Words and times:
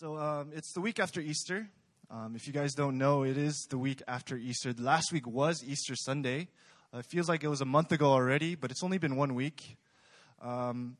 So 0.00 0.16
um, 0.16 0.52
it's 0.54 0.72
the 0.74 0.80
week 0.80 1.00
after 1.00 1.20
Easter. 1.20 1.68
Um, 2.08 2.36
if 2.36 2.46
you 2.46 2.52
guys 2.52 2.72
don't 2.72 2.98
know, 2.98 3.24
it 3.24 3.36
is 3.36 3.66
the 3.68 3.78
week 3.78 4.00
after 4.06 4.36
Easter. 4.36 4.72
Last 4.78 5.12
week 5.12 5.26
was 5.26 5.64
Easter 5.66 5.96
Sunday. 5.96 6.46
Uh, 6.94 6.98
it 6.98 7.06
feels 7.06 7.28
like 7.28 7.42
it 7.42 7.48
was 7.48 7.62
a 7.62 7.64
month 7.64 7.90
ago 7.90 8.12
already, 8.12 8.54
but 8.54 8.70
it's 8.70 8.84
only 8.84 8.98
been 8.98 9.16
one 9.16 9.34
week. 9.34 9.76
Um, 10.40 10.98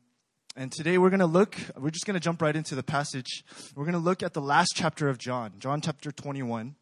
and 0.57 0.69
today 0.69 0.97
we're 0.97 1.11
going 1.11 1.21
to 1.21 1.27
look, 1.27 1.55
we're 1.77 1.91
just 1.91 2.05
going 2.05 2.15
to 2.15 2.19
jump 2.19 2.41
right 2.41 2.53
into 2.53 2.75
the 2.75 2.83
passage. 2.83 3.45
We're 3.73 3.85
going 3.85 3.93
to 3.93 3.99
look 3.99 4.21
at 4.21 4.33
the 4.33 4.41
last 4.41 4.73
chapter 4.75 5.07
of 5.07 5.17
John, 5.17 5.53
John 5.59 5.79
chapter 5.79 6.11
21. 6.11 6.75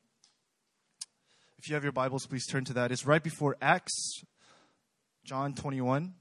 If 1.60 1.70
you 1.70 1.76
have 1.76 1.84
your 1.84 1.92
Bibles, 1.92 2.26
please 2.26 2.48
turn 2.48 2.66
to 2.66 2.74
that. 2.74 2.92
It's 2.92 3.06
right 3.06 3.22
before 3.22 3.58
Acts, 3.62 4.24
John 5.24 5.54
21. 5.54 6.16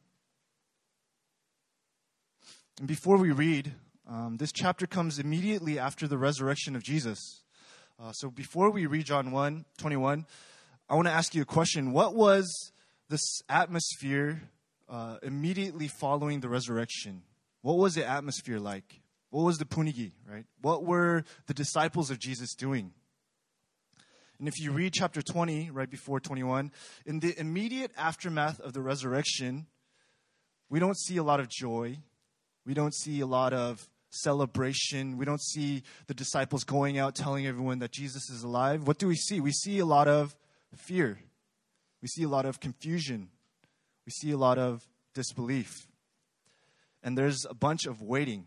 And 2.80 2.86
before 2.86 3.16
we 3.16 3.32
read, 3.32 3.72
um, 4.09 4.36
this 4.36 4.52
chapter 4.52 4.86
comes 4.86 5.18
immediately 5.18 5.79
after 5.79 6.07
the 6.07 6.16
resurrection 6.16 6.77
of 6.77 6.82
Jesus. 6.84 7.43
Uh, 8.00 8.13
so 8.13 8.30
before 8.30 8.71
we 8.71 8.86
read 8.86 9.04
John 9.04 9.32
1 9.32 9.64
21, 9.79 10.26
I 10.89 10.94
want 10.94 11.08
to 11.08 11.13
ask 11.13 11.35
you 11.35 11.43
a 11.43 11.46
question. 11.46 11.93
What 11.93 12.14
was 12.14 12.72
this 13.08 13.43
atmosphere 13.49 14.43
uh, 14.89 15.16
immediately 15.22 15.89
following 15.89 16.39
the 16.40 16.49
resurrection? 16.49 17.22
What 17.63 17.79
was 17.79 17.96
the 17.96 18.07
atmosphere 18.07 18.61
like? 18.61 19.00
What 19.30 19.43
was 19.43 19.58
the 19.58 19.64
punigi, 19.64 20.13
right? 20.30 20.44
What 20.61 20.85
were 20.85 21.25
the 21.46 21.54
disciples 21.54 22.11
of 22.11 22.21
Jesus 22.21 22.54
doing? 22.54 22.93
And 24.38 24.46
if 24.46 24.61
you 24.61 24.71
read 24.71 24.93
chapter 24.93 25.21
20, 25.21 25.71
right 25.71 25.91
before 25.91 26.21
21, 26.21 26.71
in 27.07 27.21
the 27.21 27.38
immediate 27.41 27.91
aftermath 27.96 28.61
of 28.61 28.72
the 28.72 28.82
resurrection, 28.82 29.66
we 30.68 30.79
don't 30.79 30.96
see 30.96 31.16
a 31.16 31.25
lot 31.25 31.41
of 31.41 31.49
joy. 31.49 31.99
We 32.64 32.75
don't 32.75 32.94
see 32.94 33.20
a 33.20 33.27
lot 33.27 33.52
of 33.52 33.88
celebration. 34.16 35.16
We 35.16 35.25
don't 35.25 35.42
see 35.42 35.83
the 36.06 36.14
disciples 36.14 36.64
going 36.64 36.98
out 36.98 37.14
telling 37.14 37.47
everyone 37.47 37.78
that 37.80 37.92
Jesus 37.92 38.30
is 38.30 38.42
alive. 38.42 38.86
What 38.86 38.98
do 38.98 39.06
we 39.06 39.16
see? 39.16 39.41
We 39.41 39.52
see 39.52 39.78
a 39.78 39.86
lot 39.86 40.08
of 40.08 40.36
fear. 40.74 41.18
We 42.02 42.08
see 42.08 42.22
a 42.22 42.28
lot 42.28 42.46
of 42.46 42.60
confusion. 42.60 43.28
We 44.04 44.10
see 44.12 44.30
a 44.30 44.36
lot 44.36 44.58
of 44.58 44.86
disbelief. 45.14 45.86
And 47.02 47.16
there's 47.16 47.44
a 47.48 47.54
bunch 47.54 47.86
of 47.86 48.02
waiting. 48.02 48.46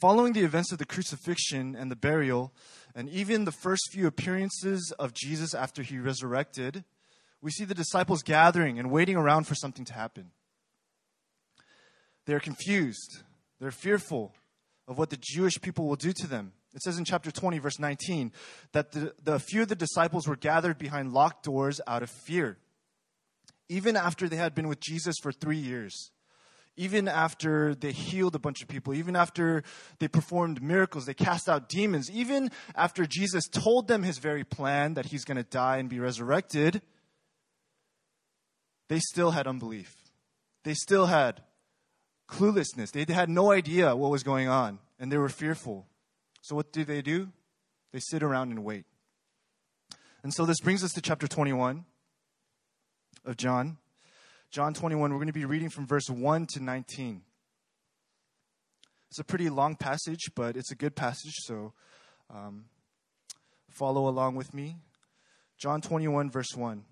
Following 0.00 0.32
the 0.32 0.42
events 0.42 0.72
of 0.72 0.78
the 0.78 0.84
crucifixion 0.84 1.76
and 1.76 1.90
the 1.90 1.96
burial, 1.96 2.52
and 2.94 3.08
even 3.08 3.44
the 3.44 3.52
first 3.52 3.90
few 3.92 4.06
appearances 4.06 4.92
of 4.98 5.14
Jesus 5.14 5.54
after 5.54 5.82
he 5.82 5.98
resurrected, 5.98 6.84
we 7.40 7.50
see 7.50 7.64
the 7.64 7.74
disciples 7.74 8.22
gathering 8.22 8.78
and 8.78 8.90
waiting 8.90 9.16
around 9.16 9.46
for 9.46 9.54
something 9.54 9.84
to 9.84 9.94
happen. 9.94 10.30
They're 12.26 12.40
confused. 12.40 13.22
They're 13.62 13.70
fearful 13.70 14.34
of 14.88 14.98
what 14.98 15.10
the 15.10 15.18
Jewish 15.20 15.60
people 15.60 15.86
will 15.86 15.94
do 15.94 16.12
to 16.12 16.26
them. 16.26 16.52
It 16.74 16.82
says 16.82 16.98
in 16.98 17.04
chapter 17.04 17.30
20, 17.30 17.60
verse 17.60 17.78
19, 17.78 18.32
that 18.72 18.90
the, 18.90 19.14
the 19.22 19.38
few 19.38 19.62
of 19.62 19.68
the 19.68 19.76
disciples 19.76 20.26
were 20.26 20.34
gathered 20.34 20.78
behind 20.78 21.12
locked 21.12 21.44
doors 21.44 21.80
out 21.86 22.02
of 22.02 22.10
fear. 22.10 22.58
Even 23.68 23.96
after 23.96 24.28
they 24.28 24.34
had 24.34 24.52
been 24.52 24.66
with 24.66 24.80
Jesus 24.80 25.14
for 25.22 25.30
three 25.30 25.58
years, 25.58 26.10
even 26.76 27.06
after 27.06 27.72
they 27.76 27.92
healed 27.92 28.34
a 28.34 28.40
bunch 28.40 28.62
of 28.62 28.68
people, 28.68 28.94
even 28.94 29.14
after 29.14 29.62
they 30.00 30.08
performed 30.08 30.60
miracles, 30.60 31.06
they 31.06 31.14
cast 31.14 31.48
out 31.48 31.68
demons, 31.68 32.10
even 32.10 32.50
after 32.74 33.06
Jesus 33.06 33.46
told 33.46 33.86
them 33.86 34.02
his 34.02 34.18
very 34.18 34.42
plan 34.42 34.94
that 34.94 35.06
he's 35.06 35.24
going 35.24 35.36
to 35.36 35.44
die 35.44 35.76
and 35.76 35.88
be 35.88 36.00
resurrected, 36.00 36.82
they 38.88 38.98
still 38.98 39.30
had 39.30 39.46
unbelief. 39.46 39.94
They 40.64 40.74
still 40.74 41.06
had 41.06 41.42
cluelessness. 42.32 42.90
They 42.90 43.12
had 43.12 43.28
no 43.28 43.52
idea 43.52 43.94
what 43.94 44.10
was 44.10 44.22
going 44.22 44.48
on, 44.48 44.78
and 44.98 45.12
they 45.12 45.18
were 45.18 45.28
fearful. 45.28 45.86
So, 46.40 46.56
what 46.56 46.72
do 46.72 46.84
they 46.84 47.02
do? 47.02 47.28
They 47.92 48.00
sit 48.00 48.22
around 48.22 48.50
and 48.50 48.64
wait. 48.64 48.84
And 50.22 50.32
so, 50.32 50.46
this 50.46 50.60
brings 50.60 50.82
us 50.82 50.92
to 50.94 51.00
chapter 51.00 51.28
21 51.28 51.84
of 53.24 53.36
John. 53.36 53.78
John 54.50 54.74
21, 54.74 55.10
we're 55.10 55.16
going 55.16 55.26
to 55.28 55.32
be 55.32 55.44
reading 55.44 55.68
from 55.68 55.86
verse 55.86 56.10
1 56.10 56.46
to 56.54 56.62
19. 56.62 57.22
It's 59.10 59.18
a 59.18 59.24
pretty 59.24 59.50
long 59.50 59.76
passage, 59.76 60.30
but 60.34 60.56
it's 60.56 60.70
a 60.70 60.74
good 60.74 60.96
passage, 60.96 61.34
so 61.44 61.74
um, 62.30 62.66
follow 63.70 64.08
along 64.08 64.36
with 64.36 64.52
me. 64.52 64.76
John 65.58 65.80
21, 65.80 66.30
verse 66.30 66.54
1. 66.54 66.84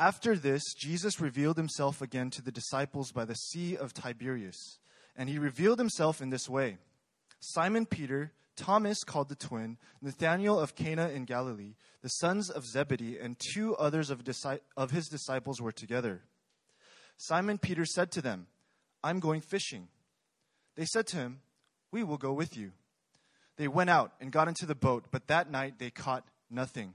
After 0.00 0.34
this, 0.34 0.62
Jesus 0.72 1.20
revealed 1.20 1.58
himself 1.58 2.00
again 2.00 2.30
to 2.30 2.40
the 2.40 2.50
disciples 2.50 3.12
by 3.12 3.26
the 3.26 3.34
Sea 3.34 3.76
of 3.76 3.92
Tiberias. 3.92 4.78
And 5.14 5.28
he 5.28 5.38
revealed 5.38 5.78
himself 5.78 6.22
in 6.22 6.30
this 6.30 6.48
way 6.48 6.78
Simon 7.38 7.84
Peter, 7.84 8.32
Thomas 8.56 9.04
called 9.04 9.28
the 9.28 9.34
twin, 9.34 9.76
Nathanael 10.00 10.58
of 10.58 10.74
Cana 10.74 11.10
in 11.10 11.26
Galilee, 11.26 11.74
the 12.00 12.08
sons 12.08 12.48
of 12.48 12.64
Zebedee, 12.64 13.18
and 13.18 13.36
two 13.38 13.76
others 13.76 14.08
of, 14.08 14.22
of 14.74 14.90
his 14.90 15.06
disciples 15.06 15.60
were 15.60 15.70
together. 15.70 16.22
Simon 17.18 17.58
Peter 17.58 17.84
said 17.84 18.10
to 18.12 18.22
them, 18.22 18.46
I'm 19.04 19.20
going 19.20 19.42
fishing. 19.42 19.88
They 20.76 20.86
said 20.86 21.08
to 21.08 21.18
him, 21.18 21.42
We 21.92 22.04
will 22.04 22.16
go 22.16 22.32
with 22.32 22.56
you. 22.56 22.72
They 23.58 23.68
went 23.68 23.90
out 23.90 24.12
and 24.18 24.32
got 24.32 24.48
into 24.48 24.64
the 24.64 24.74
boat, 24.74 25.04
but 25.10 25.26
that 25.26 25.50
night 25.50 25.78
they 25.78 25.90
caught 25.90 26.26
nothing. 26.48 26.94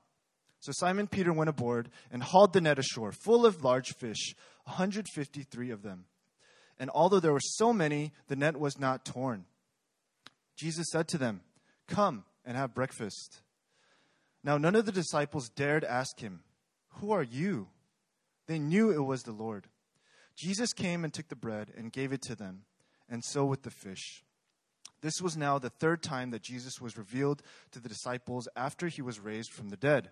So 0.61 0.71
Simon 0.71 1.07
Peter 1.07 1.33
went 1.33 1.49
aboard 1.49 1.89
and 2.11 2.21
hauled 2.21 2.53
the 2.53 2.61
net 2.61 2.77
ashore, 2.77 3.11
full 3.11 3.47
of 3.47 3.63
large 3.63 3.93
fish, 3.95 4.35
153 4.65 5.71
of 5.71 5.81
them. 5.81 6.05
And 6.79 6.91
although 6.91 7.19
there 7.19 7.33
were 7.33 7.39
so 7.41 7.73
many, 7.73 8.11
the 8.27 8.35
net 8.35 8.57
was 8.57 8.79
not 8.79 9.03
torn. 9.03 9.45
Jesus 10.55 10.87
said 10.91 11.07
to 11.09 11.17
them, 11.17 11.41
Come 11.87 12.25
and 12.45 12.55
have 12.55 12.75
breakfast. 12.75 13.41
Now 14.43 14.59
none 14.59 14.75
of 14.75 14.85
the 14.85 14.91
disciples 14.91 15.49
dared 15.49 15.83
ask 15.83 16.19
him, 16.19 16.41
Who 16.99 17.11
are 17.11 17.23
you? 17.23 17.67
They 18.47 18.59
knew 18.59 18.91
it 18.91 19.03
was 19.03 19.23
the 19.23 19.31
Lord. 19.31 19.67
Jesus 20.35 20.73
came 20.73 21.03
and 21.03 21.11
took 21.11 21.27
the 21.27 21.35
bread 21.35 21.71
and 21.75 21.91
gave 21.91 22.13
it 22.13 22.21
to 22.23 22.35
them, 22.35 22.63
and 23.09 23.23
so 23.23 23.45
with 23.45 23.63
the 23.63 23.71
fish. 23.71 24.23
This 25.01 25.21
was 25.21 25.35
now 25.35 25.57
the 25.57 25.71
third 25.71 26.03
time 26.03 26.29
that 26.31 26.43
Jesus 26.43 26.79
was 26.79 26.97
revealed 26.97 27.41
to 27.71 27.79
the 27.79 27.89
disciples 27.89 28.47
after 28.55 28.87
he 28.87 29.01
was 29.01 29.19
raised 29.19 29.51
from 29.51 29.69
the 29.69 29.77
dead. 29.77 30.11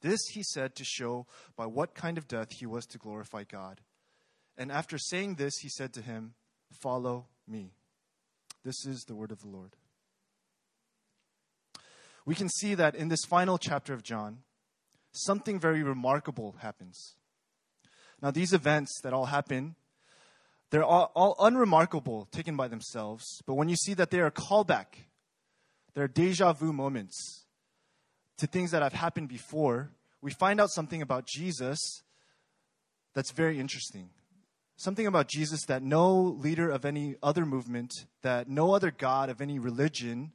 This 0.00 0.20
he 0.32 0.42
said 0.42 0.74
to 0.76 0.84
show 0.84 1.26
by 1.56 1.66
what 1.66 1.94
kind 1.94 2.18
of 2.18 2.28
death 2.28 2.52
he 2.52 2.66
was 2.66 2.86
to 2.86 2.98
glorify 2.98 3.44
God. 3.44 3.80
And 4.56 4.70
after 4.70 4.98
saying 4.98 5.34
this, 5.34 5.58
he 5.58 5.68
said 5.68 5.92
to 5.94 6.02
him, 6.02 6.34
Follow 6.70 7.26
me. 7.46 7.72
This 8.64 8.84
is 8.84 9.04
the 9.04 9.14
word 9.14 9.32
of 9.32 9.40
the 9.40 9.48
Lord. 9.48 9.76
We 12.26 12.34
can 12.34 12.48
see 12.48 12.74
that 12.74 12.94
in 12.94 13.08
this 13.08 13.24
final 13.24 13.56
chapter 13.56 13.94
of 13.94 14.02
John, 14.02 14.40
something 15.12 15.58
very 15.58 15.82
remarkable 15.82 16.56
happens. 16.58 17.14
Now, 18.20 18.30
these 18.30 18.52
events 18.52 19.00
that 19.02 19.12
all 19.12 19.26
happen, 19.26 19.76
they're 20.70 20.84
all, 20.84 21.36
unremarkable 21.40 22.28
taken 22.30 22.56
by 22.56 22.68
themselves, 22.68 23.24
but 23.46 23.54
when 23.54 23.68
you 23.68 23.76
see 23.76 23.94
that 23.94 24.10
they 24.10 24.20
are 24.20 24.26
a 24.26 24.32
callback, 24.32 25.06
they're 25.94 26.08
deja 26.08 26.52
vu 26.52 26.72
moments 26.72 27.46
to 28.38 28.46
things 28.46 28.70
that 28.70 28.82
have 28.82 28.92
happened 28.92 29.28
before, 29.28 29.90
we 30.20 30.30
find 30.30 30.60
out 30.60 30.70
something 30.70 31.02
about 31.02 31.26
Jesus 31.26 32.02
that's 33.14 33.30
very 33.30 33.58
interesting. 33.58 34.10
Something 34.76 35.06
about 35.06 35.28
Jesus 35.28 35.64
that 35.66 35.82
no 35.82 36.16
leader 36.16 36.70
of 36.70 36.84
any 36.84 37.16
other 37.22 37.44
movement, 37.44 37.92
that 38.22 38.48
no 38.48 38.74
other 38.74 38.90
God 38.90 39.28
of 39.28 39.40
any 39.40 39.58
religion 39.58 40.32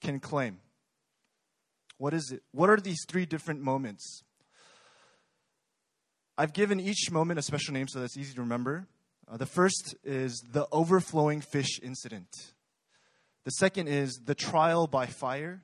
can 0.00 0.20
claim. 0.20 0.60
What 1.98 2.14
is 2.14 2.30
it? 2.32 2.42
What 2.52 2.70
are 2.70 2.78
these 2.78 3.04
three 3.08 3.26
different 3.26 3.60
moments? 3.60 4.22
I've 6.38 6.52
given 6.52 6.80
each 6.80 7.10
moment 7.10 7.38
a 7.38 7.42
special 7.42 7.74
name 7.74 7.88
so 7.88 8.00
that's 8.00 8.16
easy 8.16 8.32
to 8.34 8.40
remember. 8.40 8.86
Uh, 9.28 9.36
the 9.36 9.46
first 9.46 9.94
is 10.02 10.42
the 10.52 10.66
overflowing 10.72 11.40
fish 11.40 11.78
incident. 11.82 12.28
The 13.44 13.50
second 13.50 13.88
is 13.88 14.20
the 14.24 14.34
trial 14.34 14.86
by 14.86 15.06
fire. 15.06 15.62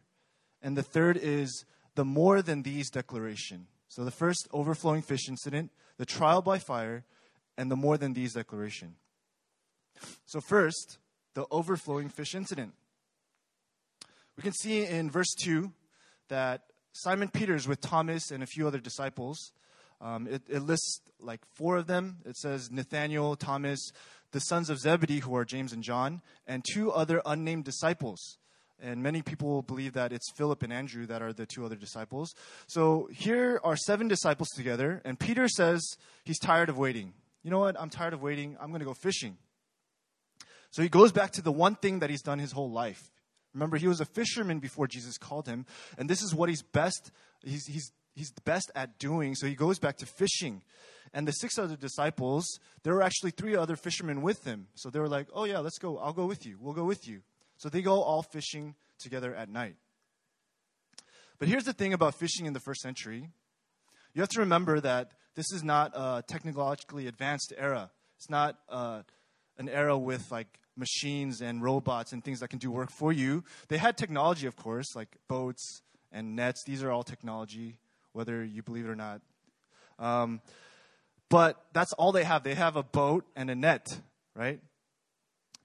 And 0.62 0.76
the 0.76 0.82
third 0.82 1.16
is 1.16 1.64
the 1.96 2.04
more 2.04 2.42
than 2.42 2.62
these 2.62 2.90
declaration. 2.90 3.66
So 3.88 4.04
the 4.04 4.10
first 4.10 4.46
overflowing 4.52 5.02
fish 5.02 5.28
incident, 5.28 5.72
the 5.98 6.06
trial 6.06 6.42
by 6.42 6.58
fire, 6.58 7.04
and 7.58 7.70
the 7.70 7.76
more 7.76 7.98
than 7.98 8.12
these 8.12 8.34
declaration. 8.34 8.94
So, 10.26 10.40
first, 10.40 10.98
the 11.34 11.46
overflowing 11.50 12.10
fish 12.10 12.34
incident. 12.34 12.74
We 14.36 14.42
can 14.42 14.52
see 14.52 14.84
in 14.84 15.10
verse 15.10 15.34
2 15.40 15.72
that 16.28 16.64
Simon 16.92 17.28
Peter's 17.28 17.66
with 17.66 17.80
Thomas 17.80 18.30
and 18.30 18.42
a 18.42 18.46
few 18.46 18.66
other 18.66 18.78
disciples 18.78 19.52
um, 20.00 20.26
it, 20.26 20.42
it 20.48 20.60
lists 20.60 21.00
like 21.20 21.40
four 21.54 21.76
of 21.76 21.86
them. 21.86 22.18
It 22.24 22.36
says 22.36 22.70
Nathaniel, 22.70 23.36
Thomas, 23.36 23.92
the 24.32 24.40
sons 24.40 24.68
of 24.68 24.78
Zebedee, 24.78 25.20
who 25.20 25.34
are 25.36 25.44
James 25.44 25.72
and 25.72 25.82
John, 25.82 26.20
and 26.46 26.64
two 26.64 26.92
other 26.92 27.22
unnamed 27.24 27.64
disciples. 27.64 28.38
And 28.82 29.02
many 29.02 29.22
people 29.22 29.62
believe 29.62 29.94
that 29.94 30.12
it's 30.12 30.30
Philip 30.32 30.62
and 30.62 30.72
Andrew 30.72 31.06
that 31.06 31.22
are 31.22 31.32
the 31.32 31.46
two 31.46 31.64
other 31.64 31.76
disciples. 31.76 32.34
So 32.66 33.08
here 33.10 33.60
are 33.64 33.76
seven 33.76 34.06
disciples 34.06 34.48
together, 34.50 35.00
and 35.04 35.18
Peter 35.18 35.48
says 35.48 35.96
he's 36.24 36.38
tired 36.38 36.68
of 36.68 36.76
waiting. 36.76 37.14
You 37.42 37.50
know 37.50 37.58
what? 37.60 37.80
I'm 37.80 37.90
tired 37.90 38.12
of 38.12 38.22
waiting. 38.22 38.56
I'm 38.60 38.68
going 38.68 38.80
to 38.80 38.86
go 38.86 38.94
fishing. 38.94 39.38
So 40.70 40.82
he 40.82 40.88
goes 40.88 41.12
back 41.12 41.32
to 41.32 41.42
the 41.42 41.52
one 41.52 41.74
thing 41.76 42.00
that 42.00 42.10
he's 42.10 42.22
done 42.22 42.38
his 42.38 42.52
whole 42.52 42.70
life. 42.70 43.10
Remember, 43.54 43.78
he 43.78 43.88
was 43.88 44.00
a 44.00 44.04
fisherman 44.04 44.58
before 44.58 44.86
Jesus 44.86 45.16
called 45.16 45.46
him, 45.46 45.64
and 45.96 46.10
this 46.10 46.20
is 46.20 46.34
what 46.34 46.50
he's 46.50 46.62
best. 46.62 47.10
He's, 47.42 47.64
he's 47.66 47.92
he's 48.16 48.32
best 48.44 48.72
at 48.74 48.98
doing. 48.98 49.36
So 49.36 49.46
he 49.46 49.54
goes 49.54 49.78
back 49.78 49.98
to 49.98 50.06
fishing. 50.06 50.62
And 51.12 51.28
the 51.28 51.32
six 51.32 51.58
other 51.58 51.76
disciples, 51.76 52.44
there 52.82 52.94
were 52.94 53.02
actually 53.02 53.30
three 53.30 53.54
other 53.54 53.76
fishermen 53.76 54.22
with 54.22 54.44
him. 54.44 54.66
So 54.74 54.90
they 54.90 54.98
were 54.98 55.08
like, 55.08 55.28
oh, 55.32 55.44
yeah, 55.44 55.60
let's 55.60 55.78
go. 55.78 55.98
I'll 55.98 56.12
go 56.12 56.26
with 56.26 56.44
you. 56.44 56.58
We'll 56.60 56.74
go 56.74 56.84
with 56.84 57.06
you. 57.06 57.20
So 57.56 57.68
they 57.68 57.82
go 57.82 58.02
all 58.02 58.22
fishing 58.22 58.74
together 58.98 59.34
at 59.34 59.48
night. 59.48 59.76
But 61.38 61.48
here's 61.48 61.64
the 61.64 61.72
thing 61.72 61.92
about 61.92 62.14
fishing 62.14 62.46
in 62.46 62.52
the 62.52 62.60
first 62.60 62.80
century 62.80 63.30
you 64.14 64.22
have 64.22 64.30
to 64.30 64.40
remember 64.40 64.80
that 64.80 65.12
this 65.34 65.52
is 65.52 65.62
not 65.62 65.92
a 65.94 66.24
technologically 66.26 67.06
advanced 67.06 67.52
era. 67.58 67.90
It's 68.16 68.30
not 68.30 68.56
uh, 68.70 69.02
an 69.58 69.68
era 69.68 69.98
with 69.98 70.32
like 70.32 70.58
machines 70.74 71.42
and 71.42 71.62
robots 71.62 72.14
and 72.14 72.24
things 72.24 72.40
that 72.40 72.48
can 72.48 72.58
do 72.58 72.70
work 72.70 72.90
for 72.90 73.12
you. 73.12 73.44
They 73.68 73.76
had 73.76 73.98
technology, 73.98 74.46
of 74.46 74.56
course, 74.56 74.96
like 74.96 75.16
boats 75.28 75.82
and 76.10 76.34
nets. 76.34 76.64
These 76.64 76.82
are 76.82 76.90
all 76.90 77.02
technology 77.02 77.78
whether 78.16 78.42
you 78.42 78.62
believe 78.62 78.86
it 78.86 78.88
or 78.88 78.96
not. 78.96 79.20
Um, 79.98 80.40
but 81.28 81.62
that's 81.74 81.92
all 81.92 82.12
they 82.12 82.24
have. 82.24 82.42
They 82.42 82.54
have 82.54 82.76
a 82.76 82.82
boat 82.82 83.26
and 83.36 83.50
a 83.50 83.54
net, 83.54 84.00
right? 84.34 84.60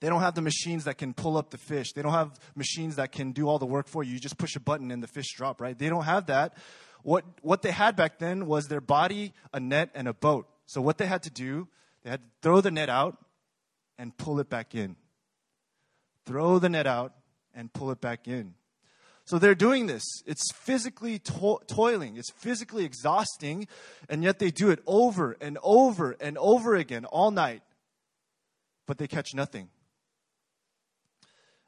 They 0.01 0.09
don't 0.09 0.21
have 0.21 0.33
the 0.33 0.42
machines 0.42 0.86
that 0.86 0.98
can 0.98 1.13
pull 1.13 1.38
up 1.38 1.51
the 1.51 1.59
fish. 1.59 1.94
They 1.94 2.01
don't 2.01 2.12
have 2.12 2.39
machines 2.56 2.95
that 2.95 3.12
can 3.12 3.31
do 3.31 3.48
all 3.48 3.59
the 3.59 3.68
work 3.68 3.88
for 3.88 4.03
you. 4.03 4.13
You 4.13 4.19
just 4.19 4.38
push 4.38 4.56
a 4.56 4.59
button 4.59 4.89
and 4.89 5.01
the 5.01 5.07
fish 5.07 5.31
drop, 5.36 5.62
right? 5.62 5.77
They 5.77 5.89
don't 5.89 6.03
have 6.03 6.25
that. 6.25 6.57
What, 7.03 7.24
what 7.42 7.62
they 7.62 7.71
had 7.71 7.95
back 7.95 8.18
then 8.18 8.48
was 8.48 8.68
their 8.68 8.81
body, 8.81 9.33
a 9.53 9.59
net, 9.59 9.92
and 9.94 10.07
a 10.07 10.13
boat. 10.13 10.50
So 10.65 10.81
what 10.81 10.98
they 10.98 11.06
had 11.06 11.24
to 11.24 11.30
do, 11.30 11.68
they 12.03 12.09
had 12.09 12.21
to 12.21 12.27
throw 12.42 12.62
the 12.62 12.71
net 12.71 12.89
out 12.89 13.18
and 13.98 14.18
pull 14.18 14.39
it 14.39 14.50
back 14.50 14.74
in. 14.74 14.95
Throw 16.25 16.57
the 16.57 16.69
net 16.69 16.88
out 16.88 17.13
and 17.53 17.71
pull 17.71 17.92
it 17.92 18.01
back 18.01 18.27
in. 18.27 18.56
So 19.25 19.38
they're 19.38 19.56
doing 19.56 19.86
this. 19.86 20.03
It's 20.25 20.51
physically 20.51 21.19
to- 21.19 21.59
toiling, 21.68 22.18
it's 22.18 22.31
physically 22.31 22.86
exhausting, 22.86 23.68
and 24.09 24.24
yet 24.24 24.39
they 24.39 24.50
do 24.50 24.71
it 24.71 24.80
over 24.88 25.38
and 25.39 25.59
over 25.62 26.15
and 26.19 26.39
over 26.39 26.75
again 26.75 27.06
all 27.06 27.30
night. 27.30 27.62
But 28.88 28.98
they 28.98 29.07
catch 29.07 29.36
nothing. 29.36 29.69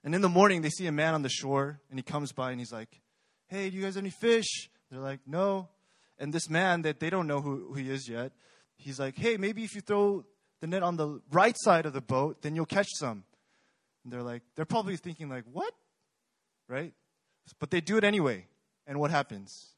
And 0.04 0.14
in 0.14 0.22
the 0.22 0.30
morning, 0.30 0.62
they 0.62 0.70
see 0.70 0.88
a 0.88 0.92
man 0.92 1.14
on 1.14 1.22
the 1.22 1.30
shore, 1.30 1.80
and 1.90 1.98
he 1.98 2.04
comes 2.04 2.32
by 2.32 2.52
and 2.52 2.60
he's 2.60 2.74
like, 2.74 3.02
Hey, 3.48 3.70
do 3.70 3.78
you 3.78 3.84
guys 3.84 3.96
have 3.96 4.04
any 4.04 4.10
fish? 4.10 4.70
They're 4.92 5.00
like, 5.00 5.22
No. 5.26 5.70
And 6.20 6.34
this 6.34 6.50
man 6.50 6.84
that 6.84 7.00
they 7.00 7.10
don't 7.10 7.28
know 7.28 7.42
who, 7.42 7.68
who 7.70 7.74
he 7.76 7.90
is 7.90 8.08
yet, 8.08 8.34
he's 8.78 9.00
like, 9.00 9.18
Hey, 9.18 9.38
maybe 9.38 9.64
if 9.64 9.76
you 9.76 9.82
throw 9.82 10.26
the 10.64 10.68
net 10.68 10.82
on 10.82 10.96
the 10.96 11.20
right 11.30 11.58
side 11.60 11.86
of 11.86 11.92
the 11.92 12.00
boat, 12.00 12.42
then 12.42 12.56
you'll 12.56 12.66
catch 12.66 12.88
some. 12.96 13.26
And 14.04 14.14
they're 14.14 14.24
like, 14.24 14.44
they're 14.56 14.64
probably 14.64 14.96
thinking 14.96 15.28
like, 15.28 15.44
what? 15.52 15.74
Right? 16.70 16.94
But 17.60 17.70
they 17.70 17.82
do 17.82 17.98
it 17.98 18.06
anyway. 18.06 18.48
And 18.88 18.98
what 18.98 19.12
happens? 19.12 19.76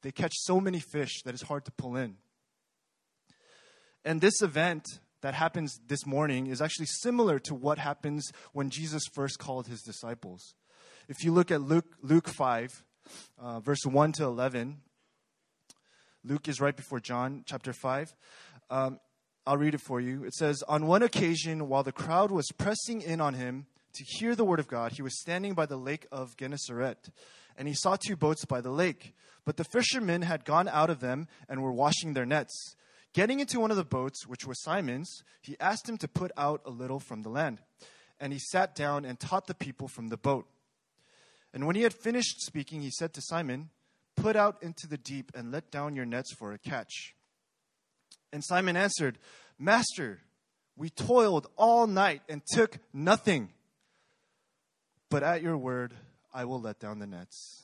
They 0.00 0.10
catch 0.10 0.32
so 0.36 0.58
many 0.58 0.80
fish 0.80 1.22
that 1.24 1.34
it's 1.34 1.42
hard 1.42 1.66
to 1.66 1.70
pull 1.72 1.96
in. 1.96 2.16
And 4.06 4.22
this 4.22 4.40
event 4.40 4.86
that 5.24 5.32
happens 5.32 5.80
this 5.88 6.04
morning 6.04 6.48
is 6.48 6.60
actually 6.60 6.84
similar 6.84 7.38
to 7.38 7.54
what 7.54 7.78
happens 7.78 8.30
when 8.52 8.68
Jesus 8.68 9.04
first 9.14 9.38
called 9.38 9.66
his 9.66 9.80
disciples. 9.80 10.52
If 11.08 11.24
you 11.24 11.32
look 11.32 11.50
at 11.50 11.62
Luke, 11.62 11.96
Luke 12.02 12.28
5, 12.28 12.84
uh, 13.38 13.60
verse 13.60 13.86
1 13.86 14.12
to 14.12 14.24
11, 14.24 14.82
Luke 16.24 16.46
is 16.46 16.60
right 16.60 16.76
before 16.76 17.00
John 17.00 17.42
chapter 17.46 17.72
5. 17.72 18.14
Um, 18.68 19.00
I'll 19.46 19.56
read 19.56 19.72
it 19.72 19.80
for 19.80 19.98
you. 19.98 20.24
It 20.24 20.34
says, 20.34 20.62
On 20.68 20.86
one 20.86 21.02
occasion, 21.02 21.70
while 21.70 21.82
the 21.82 21.90
crowd 21.90 22.30
was 22.30 22.50
pressing 22.58 23.00
in 23.00 23.22
on 23.22 23.32
him, 23.32 23.64
to 23.94 24.04
hear 24.04 24.36
the 24.36 24.44
word 24.44 24.60
of 24.60 24.68
God, 24.68 24.92
he 24.92 25.00
was 25.00 25.18
standing 25.18 25.54
by 25.54 25.64
the 25.64 25.78
lake 25.78 26.06
of 26.12 26.36
Gennesaret, 26.36 27.08
and 27.56 27.66
he 27.66 27.72
saw 27.72 27.96
two 27.96 28.14
boats 28.14 28.44
by 28.44 28.60
the 28.60 28.70
lake. 28.70 29.14
But 29.46 29.56
the 29.56 29.64
fishermen 29.64 30.20
had 30.20 30.44
gone 30.44 30.68
out 30.68 30.90
of 30.90 31.00
them 31.00 31.28
and 31.48 31.62
were 31.62 31.72
washing 31.72 32.12
their 32.12 32.26
nets. 32.26 32.76
Getting 33.14 33.40
into 33.40 33.60
one 33.60 33.70
of 33.70 33.78
the 33.78 33.84
boats, 33.84 34.26
which 34.26 34.46
was 34.46 34.62
Simon's, 34.62 35.24
he 35.40 35.56
asked 35.58 35.88
him 35.88 35.96
to 35.98 36.08
put 36.08 36.32
out 36.36 36.60
a 36.66 36.70
little 36.70 37.00
from 37.00 37.22
the 37.22 37.30
land. 37.30 37.60
And 38.20 38.32
he 38.32 38.38
sat 38.38 38.74
down 38.74 39.06
and 39.06 39.18
taught 39.18 39.46
the 39.46 39.54
people 39.54 39.88
from 39.88 40.08
the 40.08 40.16
boat. 40.18 40.46
And 41.54 41.66
when 41.66 41.76
he 41.76 41.82
had 41.82 41.94
finished 41.94 42.42
speaking, 42.42 42.82
he 42.82 42.90
said 42.90 43.14
to 43.14 43.22
Simon, 43.22 43.70
Put 44.16 44.36
out 44.36 44.62
into 44.62 44.86
the 44.86 44.98
deep 44.98 45.32
and 45.34 45.50
let 45.50 45.70
down 45.70 45.96
your 45.96 46.04
nets 46.04 46.34
for 46.34 46.52
a 46.52 46.58
catch. 46.58 47.14
And 48.32 48.44
Simon 48.44 48.76
answered, 48.76 49.18
Master, 49.58 50.20
we 50.76 50.90
toiled 50.90 51.48
all 51.56 51.86
night 51.86 52.22
and 52.28 52.42
took 52.52 52.78
nothing 52.92 53.50
but 55.14 55.22
at 55.22 55.42
your 55.42 55.56
word, 55.56 55.94
I 56.32 56.44
will 56.44 56.60
let 56.60 56.80
down 56.80 56.98
the 56.98 57.06
nets. 57.06 57.63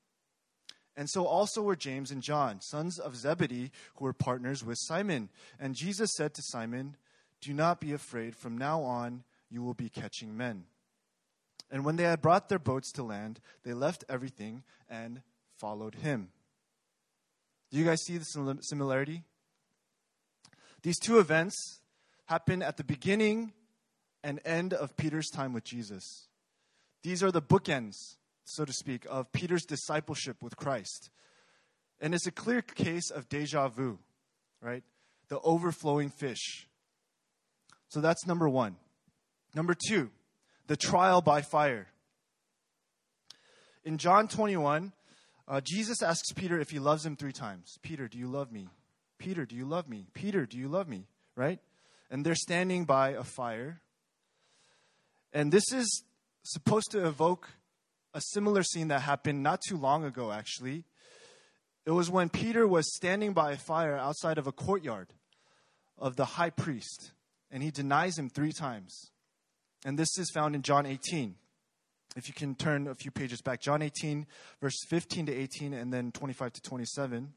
And 0.97 1.09
so 1.09 1.25
also 1.25 1.61
were 1.61 1.75
James 1.75 2.11
and 2.11 2.21
John, 2.21 2.59
sons 2.61 2.99
of 2.99 3.15
Zebedee, 3.15 3.71
who 3.95 4.05
were 4.05 4.13
partners 4.13 4.63
with 4.63 4.77
Simon. 4.79 5.29
And 5.59 5.75
Jesus 5.75 6.11
said 6.15 6.33
to 6.33 6.41
Simon, 6.41 6.97
Do 7.39 7.53
not 7.53 7.79
be 7.79 7.93
afraid. 7.93 8.35
From 8.35 8.57
now 8.57 8.81
on, 8.81 9.23
you 9.49 9.63
will 9.63 9.73
be 9.73 9.89
catching 9.89 10.35
men. 10.35 10.65
And 11.71 11.85
when 11.85 11.95
they 11.95 12.03
had 12.03 12.21
brought 12.21 12.49
their 12.49 12.59
boats 12.59 12.91
to 12.93 13.03
land, 13.03 13.39
they 13.63 13.73
left 13.73 14.03
everything 14.09 14.63
and 14.89 15.21
followed 15.57 15.95
him. 15.95 16.29
Do 17.71 17.77
you 17.77 17.85
guys 17.85 18.03
see 18.03 18.17
the 18.17 18.57
similarity? 18.61 19.23
These 20.83 20.99
two 20.99 21.19
events 21.19 21.79
happen 22.25 22.61
at 22.61 22.75
the 22.75 22.83
beginning 22.83 23.53
and 24.23 24.41
end 24.43 24.73
of 24.73 24.97
Peter's 24.97 25.29
time 25.29 25.53
with 25.53 25.63
Jesus. 25.63 26.27
These 27.03 27.23
are 27.23 27.31
the 27.31 27.41
bookends, 27.41 28.17
so 28.45 28.65
to 28.65 28.73
speak, 28.73 29.05
of 29.09 29.31
Peter's 29.31 29.65
discipleship 29.65 30.41
with 30.41 30.55
Christ. 30.55 31.09
And 31.99 32.15
it's 32.15 32.27
a 32.27 32.31
clear 32.31 32.61
case 32.61 33.11
of 33.11 33.29
deja 33.29 33.67
vu, 33.67 33.99
right? 34.61 34.83
The 35.29 35.39
overflowing 35.39 36.09
fish. 36.09 36.67
So 37.89 38.01
that's 38.01 38.25
number 38.25 38.49
one. 38.49 38.77
Number 39.53 39.75
two, 39.87 40.09
the 40.67 40.77
trial 40.77 41.21
by 41.21 41.41
fire. 41.41 41.87
In 43.83 43.97
John 43.97 44.27
21, 44.27 44.93
uh, 45.47 45.61
Jesus 45.61 46.01
asks 46.01 46.31
Peter 46.31 46.59
if 46.59 46.69
he 46.69 46.79
loves 46.79 47.05
him 47.05 47.15
three 47.15 47.33
times 47.33 47.77
Peter, 47.81 48.07
do 48.07 48.17
you 48.17 48.27
love 48.27 48.51
me? 48.51 48.69
Peter, 49.17 49.45
do 49.45 49.55
you 49.55 49.65
love 49.65 49.87
me? 49.87 50.07
Peter, 50.13 50.45
do 50.45 50.57
you 50.57 50.67
love 50.67 50.87
me? 50.87 51.07
Right? 51.35 51.59
And 52.09 52.25
they're 52.25 52.35
standing 52.35 52.85
by 52.85 53.09
a 53.09 53.23
fire. 53.23 53.81
And 55.33 55.51
this 55.51 55.71
is 55.71 56.03
supposed 56.43 56.91
to 56.91 57.05
evoke 57.05 57.49
a 58.13 58.21
similar 58.21 58.63
scene 58.63 58.89
that 58.89 59.01
happened 59.01 59.43
not 59.43 59.61
too 59.67 59.77
long 59.77 60.03
ago, 60.03 60.31
actually. 60.31 60.85
It 61.85 61.91
was 61.91 62.09
when 62.09 62.29
Peter 62.29 62.67
was 62.67 62.93
standing 62.95 63.33
by 63.33 63.53
a 63.53 63.57
fire 63.57 63.97
outside 63.97 64.37
of 64.37 64.47
a 64.47 64.51
courtyard 64.51 65.13
of 65.97 66.15
the 66.15 66.25
high 66.25 66.49
priest, 66.49 67.11
and 67.49 67.63
he 67.63 67.71
denies 67.71 68.17
him 68.17 68.29
three 68.29 68.51
times. 68.51 69.11
And 69.85 69.97
this 69.97 70.17
is 70.17 70.29
found 70.29 70.55
in 70.55 70.61
John 70.61 70.85
18. 70.85 71.35
If 72.15 72.27
you 72.27 72.33
can 72.33 72.55
turn 72.55 72.87
a 72.87 72.95
few 72.95 73.09
pages 73.09 73.41
back, 73.41 73.61
John 73.61 73.81
18, 73.81 74.27
verse 74.61 74.77
15 74.89 75.27
to 75.27 75.33
18, 75.33 75.73
and 75.73 75.93
then 75.93 76.11
25 76.11 76.53
to 76.53 76.61
27. 76.61 77.33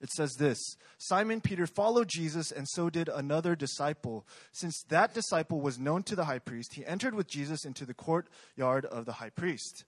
It 0.00 0.10
says 0.10 0.34
this 0.34 0.76
Simon 0.98 1.40
Peter 1.40 1.66
followed 1.66 2.08
Jesus, 2.08 2.52
and 2.52 2.68
so 2.68 2.90
did 2.90 3.08
another 3.08 3.56
disciple. 3.56 4.26
Since 4.52 4.84
that 4.88 5.14
disciple 5.14 5.60
was 5.60 5.78
known 5.78 6.02
to 6.04 6.16
the 6.16 6.24
high 6.24 6.38
priest, 6.38 6.74
he 6.74 6.86
entered 6.86 7.14
with 7.14 7.28
Jesus 7.28 7.64
into 7.64 7.84
the 7.84 7.94
courtyard 7.94 8.84
of 8.84 9.06
the 9.06 9.14
high 9.14 9.30
priest. 9.30 9.84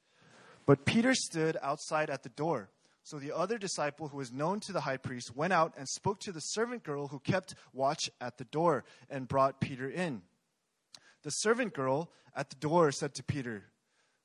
But 0.66 0.84
Peter 0.84 1.14
stood 1.14 1.56
outside 1.62 2.10
at 2.10 2.22
the 2.22 2.28
door. 2.28 2.70
So 3.02 3.18
the 3.18 3.34
other 3.34 3.56
disciple, 3.56 4.08
who 4.08 4.18
was 4.18 4.32
known 4.32 4.60
to 4.60 4.72
the 4.72 4.82
high 4.82 4.98
priest, 4.98 5.34
went 5.34 5.52
out 5.52 5.72
and 5.76 5.88
spoke 5.88 6.20
to 6.20 6.32
the 6.32 6.40
servant 6.40 6.82
girl 6.82 7.08
who 7.08 7.18
kept 7.18 7.54
watch 7.72 8.10
at 8.20 8.36
the 8.36 8.44
door 8.44 8.84
and 9.08 9.26
brought 9.26 9.60
Peter 9.60 9.88
in. 9.88 10.22
The 11.22 11.30
servant 11.30 11.72
girl 11.74 12.10
at 12.34 12.50
the 12.50 12.56
door 12.56 12.92
said 12.92 13.14
to 13.14 13.24
Peter, 13.24 13.64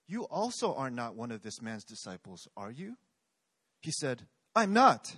You 0.08 0.24
also 0.24 0.76
are 0.76 0.90
not 0.90 1.16
one 1.16 1.32
of 1.32 1.42
this 1.42 1.62
man's 1.62 1.86
disciples, 1.86 2.48
are 2.58 2.72
you? 2.72 2.98
He 3.82 3.92
said, 3.92 4.24
I'm 4.56 4.74
not. 4.74 5.16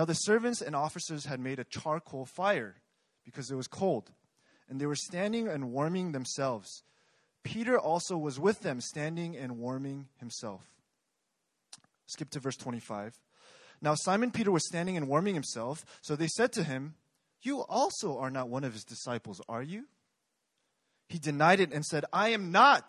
Now 0.00 0.06
the 0.06 0.14
servants 0.14 0.62
and 0.62 0.74
officers 0.74 1.26
had 1.26 1.40
made 1.40 1.58
a 1.58 1.64
charcoal 1.64 2.24
fire 2.24 2.76
because 3.22 3.50
it 3.50 3.54
was 3.54 3.66
cold, 3.66 4.10
and 4.66 4.80
they 4.80 4.86
were 4.86 4.96
standing 4.96 5.46
and 5.46 5.72
warming 5.72 6.12
themselves. 6.12 6.84
Peter 7.42 7.78
also 7.78 8.16
was 8.16 8.40
with 8.40 8.60
them, 8.60 8.80
standing 8.80 9.36
and 9.36 9.58
warming 9.58 10.08
himself. 10.16 10.62
Skip 12.06 12.30
to 12.30 12.40
verse 12.40 12.56
25. 12.56 13.20
Now 13.82 13.94
Simon 13.94 14.30
Peter 14.30 14.50
was 14.50 14.66
standing 14.66 14.96
and 14.96 15.06
warming 15.06 15.34
himself, 15.34 15.84
so 16.00 16.16
they 16.16 16.28
said 16.28 16.50
to 16.52 16.64
him, 16.64 16.94
You 17.42 17.60
also 17.68 18.16
are 18.16 18.30
not 18.30 18.48
one 18.48 18.64
of 18.64 18.72
his 18.72 18.84
disciples, 18.84 19.42
are 19.50 19.62
you? 19.62 19.84
He 21.10 21.18
denied 21.18 21.60
it 21.60 21.74
and 21.74 21.84
said, 21.84 22.06
I 22.10 22.30
am 22.30 22.50
not. 22.50 22.86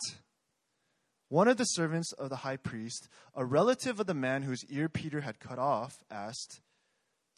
One 1.27 1.49
of 1.49 1.57
the 1.57 1.65
servants 1.65 2.13
of 2.13 2.29
the 2.29 2.37
high 2.37 2.55
priest, 2.55 3.09
a 3.35 3.43
relative 3.43 3.99
of 3.99 4.07
the 4.07 4.13
man 4.13 4.43
whose 4.43 4.63
ear 4.69 4.87
Peter 4.87 5.19
had 5.19 5.41
cut 5.41 5.59
off, 5.59 6.05
asked, 6.09 6.61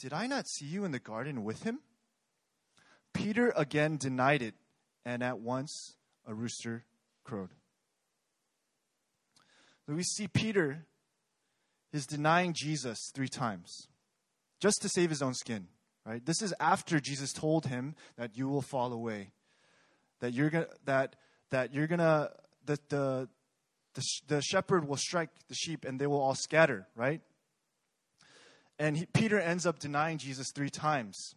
Did 0.04 0.12
I 0.12 0.28
not 0.28 0.50
see 0.50 0.66
you 0.66 0.84
in 0.84 0.92
the 0.92 1.00
garden 1.00 1.46
with 1.46 1.64
him? 1.64 1.80
Peter 3.14 3.54
again 3.56 3.96
denied 3.96 4.42
it, 4.42 4.54
and 5.06 5.24
at 5.24 5.40
once 5.40 5.96
a 6.28 6.34
rooster 6.34 6.84
crowed. 7.24 7.52
So 9.86 9.94
we 9.94 10.04
see 10.04 10.28
Peter 10.28 10.88
is 11.94 12.06
denying 12.06 12.54
Jesus 12.54 13.14
three 13.16 13.30
times 13.30 13.88
just 14.60 14.82
to 14.82 14.90
save 14.90 15.10
his 15.10 15.22
own 15.22 15.36
skin, 15.36 15.70
right? 16.06 16.26
This 16.26 16.42
is 16.42 16.54
after 16.60 17.00
Jesus 17.00 17.32
told 17.32 17.68
him 17.68 17.96
that 18.18 18.38
you 18.38 18.50
will 18.50 18.62
fall 18.62 18.92
away 18.92 19.32
that 20.20 20.34
you're 20.34 20.50
gonna 20.50 20.68
that 20.84 21.16
that 21.50 21.74
you're 21.74 21.88
gonna 21.88 22.30
the 22.66 22.78
the 22.90 23.30
the, 23.94 24.04
the 24.28 24.42
shepherd 24.42 24.86
will 24.86 24.98
strike 24.98 25.30
the 25.48 25.56
sheep 25.56 25.86
and 25.86 25.98
they 25.98 26.08
will 26.08 26.20
all 26.20 26.36
scatter, 26.36 26.90
right? 26.94 27.22
And 28.84 28.98
he, 28.98 29.06
Peter 29.06 29.40
ends 29.40 29.66
up 29.66 29.80
denying 29.80 30.18
Jesus 30.18 30.52
three 30.52 30.70
times. 30.70 31.36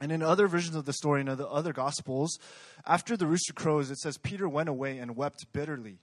And 0.00 0.12
in 0.12 0.22
other 0.22 0.46
versions 0.46 0.76
of 0.76 0.84
the 0.84 0.92
story, 0.92 1.20
in 1.20 1.26
the 1.26 1.48
other 1.48 1.72
gospels, 1.72 2.38
after 2.86 3.16
the 3.16 3.26
rooster 3.26 3.52
crows, 3.52 3.90
it 3.90 3.98
says 3.98 4.18
Peter 4.18 4.48
went 4.48 4.68
away 4.68 4.98
and 4.98 5.16
wept 5.16 5.52
bitterly. 5.52 5.98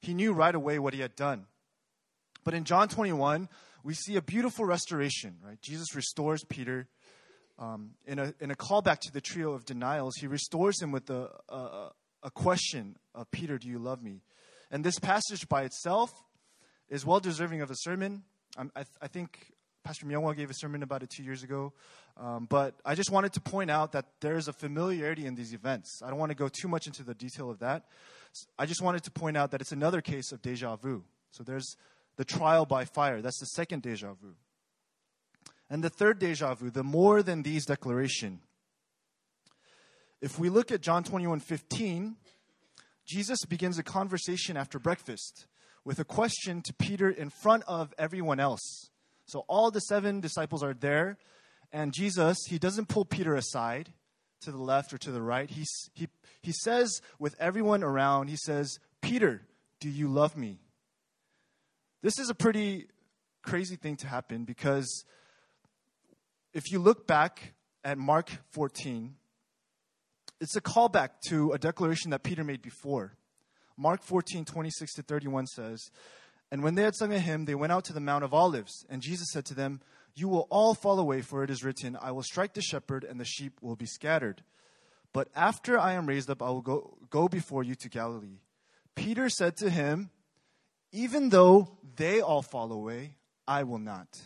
He 0.00 0.14
knew 0.14 0.32
right 0.32 0.54
away 0.54 0.78
what 0.78 0.94
he 0.94 1.00
had 1.00 1.16
done. 1.16 1.46
But 2.44 2.54
in 2.54 2.62
John 2.62 2.86
21, 2.86 3.48
we 3.82 3.94
see 3.94 4.14
a 4.14 4.22
beautiful 4.22 4.64
restoration, 4.64 5.38
right? 5.44 5.60
Jesus 5.60 5.96
restores 5.96 6.44
Peter 6.44 6.86
um, 7.58 7.90
in, 8.06 8.20
a, 8.20 8.32
in 8.38 8.52
a 8.52 8.54
callback 8.54 9.00
to 9.00 9.12
the 9.12 9.20
trio 9.20 9.54
of 9.54 9.64
denials, 9.64 10.14
he 10.16 10.28
restores 10.28 10.80
him 10.80 10.92
with 10.92 11.10
a, 11.10 11.30
a, 11.48 11.90
a 12.22 12.30
question 12.30 12.96
of 13.12 13.28
Peter, 13.32 13.58
do 13.58 13.68
you 13.68 13.80
love 13.80 14.04
me? 14.04 14.22
And 14.70 14.84
this 14.84 15.00
passage 15.00 15.48
by 15.48 15.64
itself 15.64 16.12
is 16.88 17.04
well 17.04 17.18
deserving 17.18 17.60
of 17.60 17.72
a 17.72 17.76
sermon. 17.76 18.22
I, 18.56 18.62
th- 18.62 18.86
I, 19.02 19.08
think 19.08 19.52
Pastor 19.82 20.06
Myungwa 20.06 20.36
gave 20.36 20.50
a 20.50 20.54
sermon 20.54 20.82
about 20.82 21.02
it 21.02 21.10
two 21.10 21.22
years 21.22 21.42
ago. 21.42 21.72
Um, 22.16 22.46
but 22.46 22.74
I 22.84 22.94
just 22.94 23.10
wanted 23.10 23.32
to 23.34 23.40
point 23.40 23.70
out 23.70 23.92
that 23.92 24.06
there 24.20 24.36
is 24.36 24.46
a 24.48 24.52
familiarity 24.52 25.26
in 25.26 25.34
these 25.34 25.54
events. 25.54 26.02
I 26.04 26.10
don't 26.10 26.18
want 26.18 26.30
to 26.30 26.36
go 26.36 26.48
too 26.48 26.68
much 26.68 26.86
into 26.86 27.02
the 27.02 27.14
detail 27.14 27.50
of 27.50 27.60
that. 27.60 27.86
I 28.58 28.66
just 28.66 28.82
wanted 28.82 29.02
to 29.04 29.10
point 29.10 29.36
out 29.36 29.50
that 29.52 29.60
it's 29.60 29.72
another 29.72 30.00
case 30.00 30.32
of 30.32 30.42
deja 30.42 30.76
vu. 30.76 31.02
So 31.30 31.42
there's 31.42 31.76
the 32.16 32.24
trial 32.24 32.66
by 32.66 32.84
fire. 32.84 33.22
That's 33.22 33.40
the 33.40 33.46
second 33.46 33.82
deja 33.82 34.12
vu. 34.14 34.34
And 35.70 35.82
the 35.82 35.90
third 35.90 36.18
deja 36.18 36.54
vu, 36.54 36.70
the 36.70 36.84
more 36.84 37.22
than 37.22 37.42
these 37.42 37.64
declaration. 37.64 38.40
If 40.20 40.38
we 40.38 40.50
look 40.50 40.70
at 40.70 40.82
John 40.82 41.04
21 41.04 41.40
15, 41.40 42.16
Jesus 43.06 43.44
begins 43.44 43.78
a 43.78 43.82
conversation 43.82 44.56
after 44.56 44.78
breakfast 44.78 45.46
with 45.84 45.98
a 45.98 46.04
question 46.04 46.60
to 46.62 46.74
Peter 46.74 47.08
in 47.08 47.30
front 47.30 47.64
of 47.66 47.94
everyone 47.98 48.38
else. 48.38 48.90
So 49.30 49.44
all 49.46 49.70
the 49.70 49.80
seven 49.80 50.20
disciples 50.20 50.64
are 50.64 50.74
there, 50.74 51.16
and 51.72 51.92
Jesus, 51.92 52.36
he 52.48 52.58
doesn't 52.58 52.88
pull 52.88 53.04
Peter 53.04 53.36
aside 53.36 53.92
to 54.40 54.50
the 54.50 54.58
left 54.58 54.92
or 54.92 54.98
to 54.98 55.12
the 55.12 55.22
right. 55.22 55.48
He, 55.48 55.64
he, 55.94 56.08
he 56.42 56.50
says 56.50 57.00
with 57.20 57.36
everyone 57.38 57.84
around, 57.84 58.26
he 58.26 58.36
says, 58.36 58.80
Peter, 59.00 59.42
do 59.78 59.88
you 59.88 60.08
love 60.08 60.36
me? 60.36 60.58
This 62.02 62.18
is 62.18 62.28
a 62.28 62.34
pretty 62.34 62.88
crazy 63.42 63.76
thing 63.76 63.96
to 63.98 64.08
happen 64.08 64.44
because 64.44 65.04
if 66.52 66.72
you 66.72 66.80
look 66.80 67.06
back 67.06 67.54
at 67.84 67.98
Mark 67.98 68.30
14, 68.50 69.14
it's 70.40 70.56
a 70.56 70.60
callback 70.60 71.10
to 71.28 71.52
a 71.52 71.58
declaration 71.58 72.10
that 72.10 72.24
Peter 72.24 72.42
made 72.42 72.62
before. 72.62 73.16
Mark 73.76 74.02
14, 74.02 74.44
26 74.44 74.94
to 74.94 75.02
31 75.02 75.46
says, 75.46 75.90
And 76.50 76.62
when 76.62 76.74
they 76.74 76.82
had 76.82 76.96
sung 76.96 77.12
a 77.12 77.18
hymn, 77.18 77.44
they 77.44 77.54
went 77.54 77.72
out 77.72 77.84
to 77.84 77.92
the 77.92 78.00
Mount 78.00 78.24
of 78.24 78.34
Olives. 78.34 78.84
And 78.88 79.02
Jesus 79.02 79.28
said 79.32 79.44
to 79.46 79.54
them, 79.54 79.80
You 80.14 80.28
will 80.28 80.48
all 80.50 80.74
fall 80.74 80.98
away, 80.98 81.20
for 81.20 81.44
it 81.44 81.50
is 81.50 81.62
written, 81.62 81.96
I 82.00 82.10
will 82.10 82.22
strike 82.22 82.54
the 82.54 82.62
shepherd, 82.62 83.04
and 83.04 83.20
the 83.20 83.24
sheep 83.24 83.58
will 83.62 83.76
be 83.76 83.86
scattered. 83.86 84.42
But 85.12 85.28
after 85.34 85.78
I 85.78 85.92
am 85.92 86.06
raised 86.06 86.30
up, 86.30 86.42
I 86.42 86.50
will 86.50 86.60
go, 86.60 86.96
go 87.08 87.28
before 87.28 87.62
you 87.62 87.74
to 87.76 87.88
Galilee. 87.88 88.40
Peter 88.94 89.28
said 89.28 89.56
to 89.58 89.70
him, 89.70 90.10
Even 90.92 91.28
though 91.30 91.78
they 91.96 92.20
all 92.20 92.42
fall 92.42 92.72
away, 92.72 93.16
I 93.46 93.62
will 93.62 93.78
not. 93.78 94.20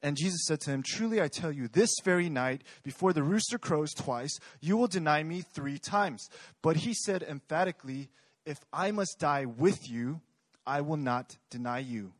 And 0.00 0.16
Jesus 0.16 0.46
said 0.46 0.60
to 0.62 0.70
him, 0.70 0.82
Truly 0.84 1.20
I 1.20 1.28
tell 1.28 1.50
you, 1.50 1.66
this 1.66 1.90
very 2.04 2.28
night, 2.28 2.62
before 2.84 3.12
the 3.12 3.22
rooster 3.22 3.58
crows 3.58 3.92
twice, 3.92 4.38
you 4.60 4.76
will 4.76 4.86
deny 4.86 5.22
me 5.24 5.42
three 5.42 5.78
times. 5.78 6.28
But 6.62 6.76
he 6.76 6.94
said 6.94 7.22
emphatically, 7.22 8.10
If 8.46 8.58
I 8.72 8.92
must 8.92 9.18
die 9.18 9.44
with 9.44 9.90
you, 9.90 10.20
I 10.68 10.82
will 10.82 10.98
not 10.98 11.38
deny 11.50 11.78
you. 11.78 12.12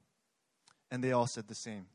And 0.90 1.04
they 1.04 1.12
all 1.12 1.26
said 1.26 1.48
the 1.48 1.54
same. 1.54 1.86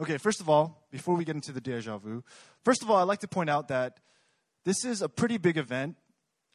Okay, 0.00 0.18
first 0.18 0.40
of 0.40 0.48
all, 0.48 0.86
before 0.90 1.16
we 1.16 1.24
get 1.24 1.34
into 1.34 1.50
the 1.50 1.60
deja 1.60 1.98
vu, 1.98 2.22
first 2.64 2.82
of 2.82 2.90
all, 2.90 2.98
I'd 2.98 3.08
like 3.08 3.20
to 3.20 3.28
point 3.28 3.50
out 3.50 3.68
that 3.68 3.98
this 4.64 4.84
is 4.84 5.02
a 5.02 5.08
pretty 5.08 5.36
big 5.36 5.56
event, 5.56 5.96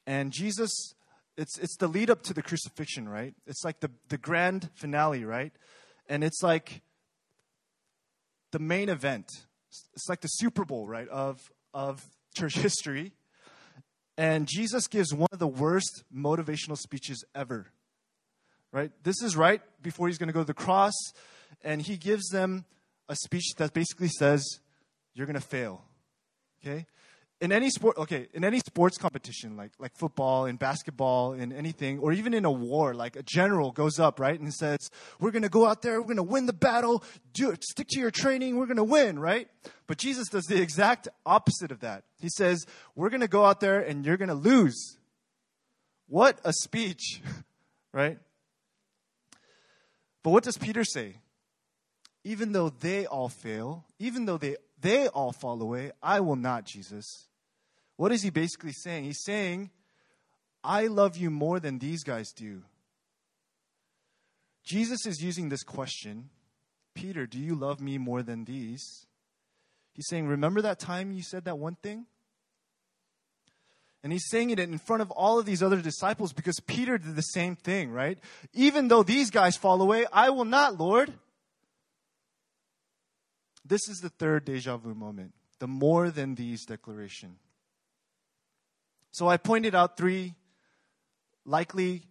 and 0.08 0.32
Jesus 0.32 0.94
it's 1.38 1.58
it's 1.58 1.78
the 1.78 1.88
lead 1.88 2.10
up 2.10 2.22
to 2.24 2.34
the 2.34 2.42
crucifixion, 2.42 3.08
right? 3.08 3.34
It's 3.46 3.64
like 3.64 3.80
the 3.80 3.92
the 4.10 4.18
grand 4.18 4.70
finale, 4.74 5.24
right? 5.24 5.54
And 6.08 6.24
it's 6.24 6.42
like 6.42 6.82
the 8.52 8.60
main 8.60 8.90
event. 8.90 9.28
It's 9.94 10.10
like 10.10 10.22
the 10.22 10.28
Super 10.28 10.66
Bowl, 10.66 10.88
right, 10.88 11.08
of 11.08 11.52
of 11.74 12.06
church 12.36 12.56
history. 12.68 13.14
And 14.18 14.48
Jesus 14.48 14.88
gives 14.88 15.14
one 15.14 15.30
of 15.32 15.40
the 15.40 15.48
worst 15.48 16.04
motivational 16.14 16.78
speeches 16.78 17.24
ever. 17.34 17.68
Right? 18.72 18.92
This 19.04 19.22
is 19.22 19.36
right 19.36 19.62
before 19.82 20.08
he's 20.08 20.18
going 20.18 20.28
to 20.28 20.34
go 20.34 20.42
to 20.42 20.48
the 20.48 20.54
cross, 20.54 20.94
and 21.64 21.82
he 21.82 21.98
gives 21.98 22.30
them 22.30 22.66
a 23.08 23.16
speech 23.16 23.56
that 23.58 23.74
basically 23.74 24.10
says, 24.10 24.60
You're 25.14 25.26
going 25.26 25.40
to 25.40 25.48
fail. 25.48 25.84
Okay? 26.64 26.86
in 27.42 27.52
any 27.52 27.70
sport 27.70 27.98
okay 27.98 28.28
in 28.34 28.44
any 28.44 28.60
sports 28.60 28.98
competition 28.98 29.56
like 29.56 29.72
like 29.80 29.96
football 29.96 30.46
and 30.46 30.60
basketball 30.60 31.34
and 31.34 31.54
anything 31.54 32.00
or 32.00 32.12
even 32.12 32.34
in 32.34 32.46
a 32.46 32.52
war 32.52 32.94
like 32.94 33.16
a 33.16 33.24
general 33.24 33.72
goes 33.72 34.00
up 34.00 34.20
right 34.20 34.40
and 34.40 34.54
says 34.54 34.90
we're 35.20 35.32
going 35.32 35.44
to 35.44 35.50
go 35.50 35.66
out 35.66 35.82
there 35.82 36.00
we're 36.02 36.08
going 36.08 36.18
to 36.18 36.24
win 36.24 36.46
the 36.46 36.54
battle 36.54 37.04
do 37.34 37.50
it 37.50 37.64
stick 37.64 37.88
to 37.88 38.00
your 38.00 38.12
training 38.12 38.58
we're 38.58 38.66
going 38.66 38.78
to 38.78 38.84
win 38.84 39.18
right 39.18 39.48
but 39.88 39.98
jesus 39.98 40.28
does 40.28 40.46
the 40.46 40.62
exact 40.62 41.08
opposite 41.26 41.72
of 41.72 41.80
that 41.80 42.04
he 42.20 42.30
says 42.30 42.66
we're 42.96 43.10
going 43.10 43.22
to 43.22 43.28
go 43.28 43.46
out 43.46 43.60
there 43.60 43.80
and 43.80 44.06
you're 44.06 44.18
going 44.18 44.30
to 44.30 44.36
lose 44.36 44.98
what 46.08 46.40
a 46.44 46.52
speech 46.52 47.22
right 47.94 48.20
but 50.30 50.34
what 50.34 50.44
does 50.44 50.58
peter 50.58 50.84
say 50.84 51.16
even 52.24 52.52
though 52.52 52.70
they 52.70 53.06
all 53.06 53.30
fail 53.30 53.86
even 53.98 54.26
though 54.26 54.38
they 54.38 54.56
they 54.80 55.08
all 55.08 55.32
fall 55.32 55.62
away 55.62 55.92
i 56.04 56.20
will 56.20 56.36
not 56.36 56.66
jesus 56.66 57.30
what 58.00 58.14
is 58.14 58.22
he 58.22 58.30
basically 58.30 58.72
saying? 58.72 59.04
He's 59.04 59.22
saying, 59.26 59.72
I 60.64 60.88
love 60.88 61.18
you 61.18 61.30
more 61.30 61.60
than 61.60 61.80
these 61.80 62.02
guys 62.06 62.32
do. 62.32 62.64
Jesus 64.64 65.06
is 65.06 65.22
using 65.22 65.50
this 65.50 65.64
question 65.64 66.30
Peter, 66.96 67.28
do 67.28 67.38
you 67.38 67.56
love 67.56 67.82
me 67.82 67.98
more 67.98 68.24
than 68.24 68.46
these? 68.46 69.06
He's 69.92 70.08
saying, 70.08 70.28
Remember 70.28 70.62
that 70.62 70.80
time 70.80 71.12
you 71.12 71.24
said 71.24 71.44
that 71.44 71.60
one 71.60 71.76
thing? 71.76 72.06
And 74.04 74.14
he's 74.14 74.30
saying 74.30 74.52
it 74.52 74.60
in 74.60 74.78
front 74.78 75.02
of 75.02 75.12
all 75.12 75.40
of 75.40 75.46
these 75.46 75.62
other 75.62 75.82
disciples 75.82 76.32
because 76.32 76.60
Peter 76.62 76.98
did 76.98 77.16
the 77.16 77.22
same 77.22 77.56
thing, 77.56 77.92
right? 77.92 78.18
Even 78.54 78.88
though 78.88 79.04
these 79.04 79.30
guys 79.30 79.58
fall 79.58 79.82
away, 79.82 80.06
I 80.14 80.30
will 80.30 80.46
not, 80.46 80.80
Lord. 80.80 81.14
This 83.66 83.88
is 83.90 83.98
the 83.98 84.10
third 84.10 84.46
deja 84.46 84.78
vu 84.78 84.96
moment, 84.96 85.34
the 85.60 85.68
more 85.68 86.10
than 86.10 86.36
these 86.36 86.66
declaration. 86.66 87.36
So 89.12 89.28
I 89.28 89.38
pointed 89.38 89.76
out 89.76 89.98
three 89.98 90.36
likely 91.46 92.04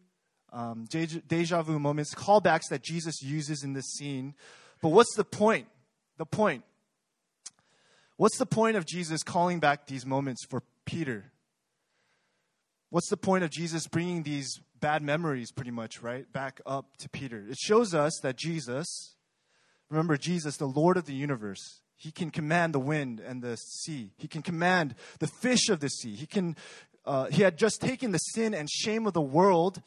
um, 0.52 0.86
deja 0.90 1.62
vu 1.62 1.78
moments, 1.78 2.14
callbacks 2.14 2.68
that 2.70 2.82
Jesus 2.82 3.22
uses 3.22 3.62
in 3.62 3.72
this 3.72 3.86
scene. 3.92 4.34
But 4.82 4.90
what's 4.90 5.14
the 5.16 5.24
point? 5.24 5.66
The 6.18 6.26
point. 6.26 6.64
What's 8.16 8.38
the 8.38 8.46
point 8.46 8.76
of 8.76 8.84
Jesus 8.84 9.22
calling 9.22 9.60
back 9.60 9.86
these 9.86 10.04
moments 10.04 10.44
for 10.44 10.62
Peter? 10.84 11.32
What's 12.90 13.10
the 13.10 13.16
point 13.16 13.44
of 13.44 13.50
Jesus 13.50 13.86
bringing 13.86 14.22
these 14.22 14.60
bad 14.80 15.02
memories, 15.02 15.52
pretty 15.52 15.70
much, 15.70 16.02
right, 16.02 16.30
back 16.32 16.60
up 16.64 16.96
to 16.98 17.08
Peter? 17.08 17.44
It 17.48 17.58
shows 17.58 17.94
us 17.94 18.18
that 18.22 18.36
Jesus, 18.36 19.14
remember, 19.90 20.16
Jesus, 20.16 20.56
the 20.56 20.66
Lord 20.66 20.96
of 20.96 21.04
the 21.04 21.14
universe, 21.14 21.80
he 21.96 22.10
can 22.10 22.30
command 22.30 22.72
the 22.72 22.78
wind 22.78 23.20
and 23.20 23.42
the 23.42 23.56
sea. 23.56 24.12
He 24.16 24.28
can 24.28 24.40
command 24.40 24.94
the 25.18 25.26
fish 25.26 25.68
of 25.68 25.80
the 25.80 25.88
sea. 25.88 26.14
He 26.14 26.26
can 26.26 26.56
uh, 27.04 27.26
he 27.30 27.42
had 27.42 27.56
just 27.56 27.80
taken 27.80 28.12
the 28.12 28.18
sin 28.18 28.52
and 28.52 28.68
shame 28.70 29.06
of 29.06 29.14
the 29.14 29.20
world 29.20 29.80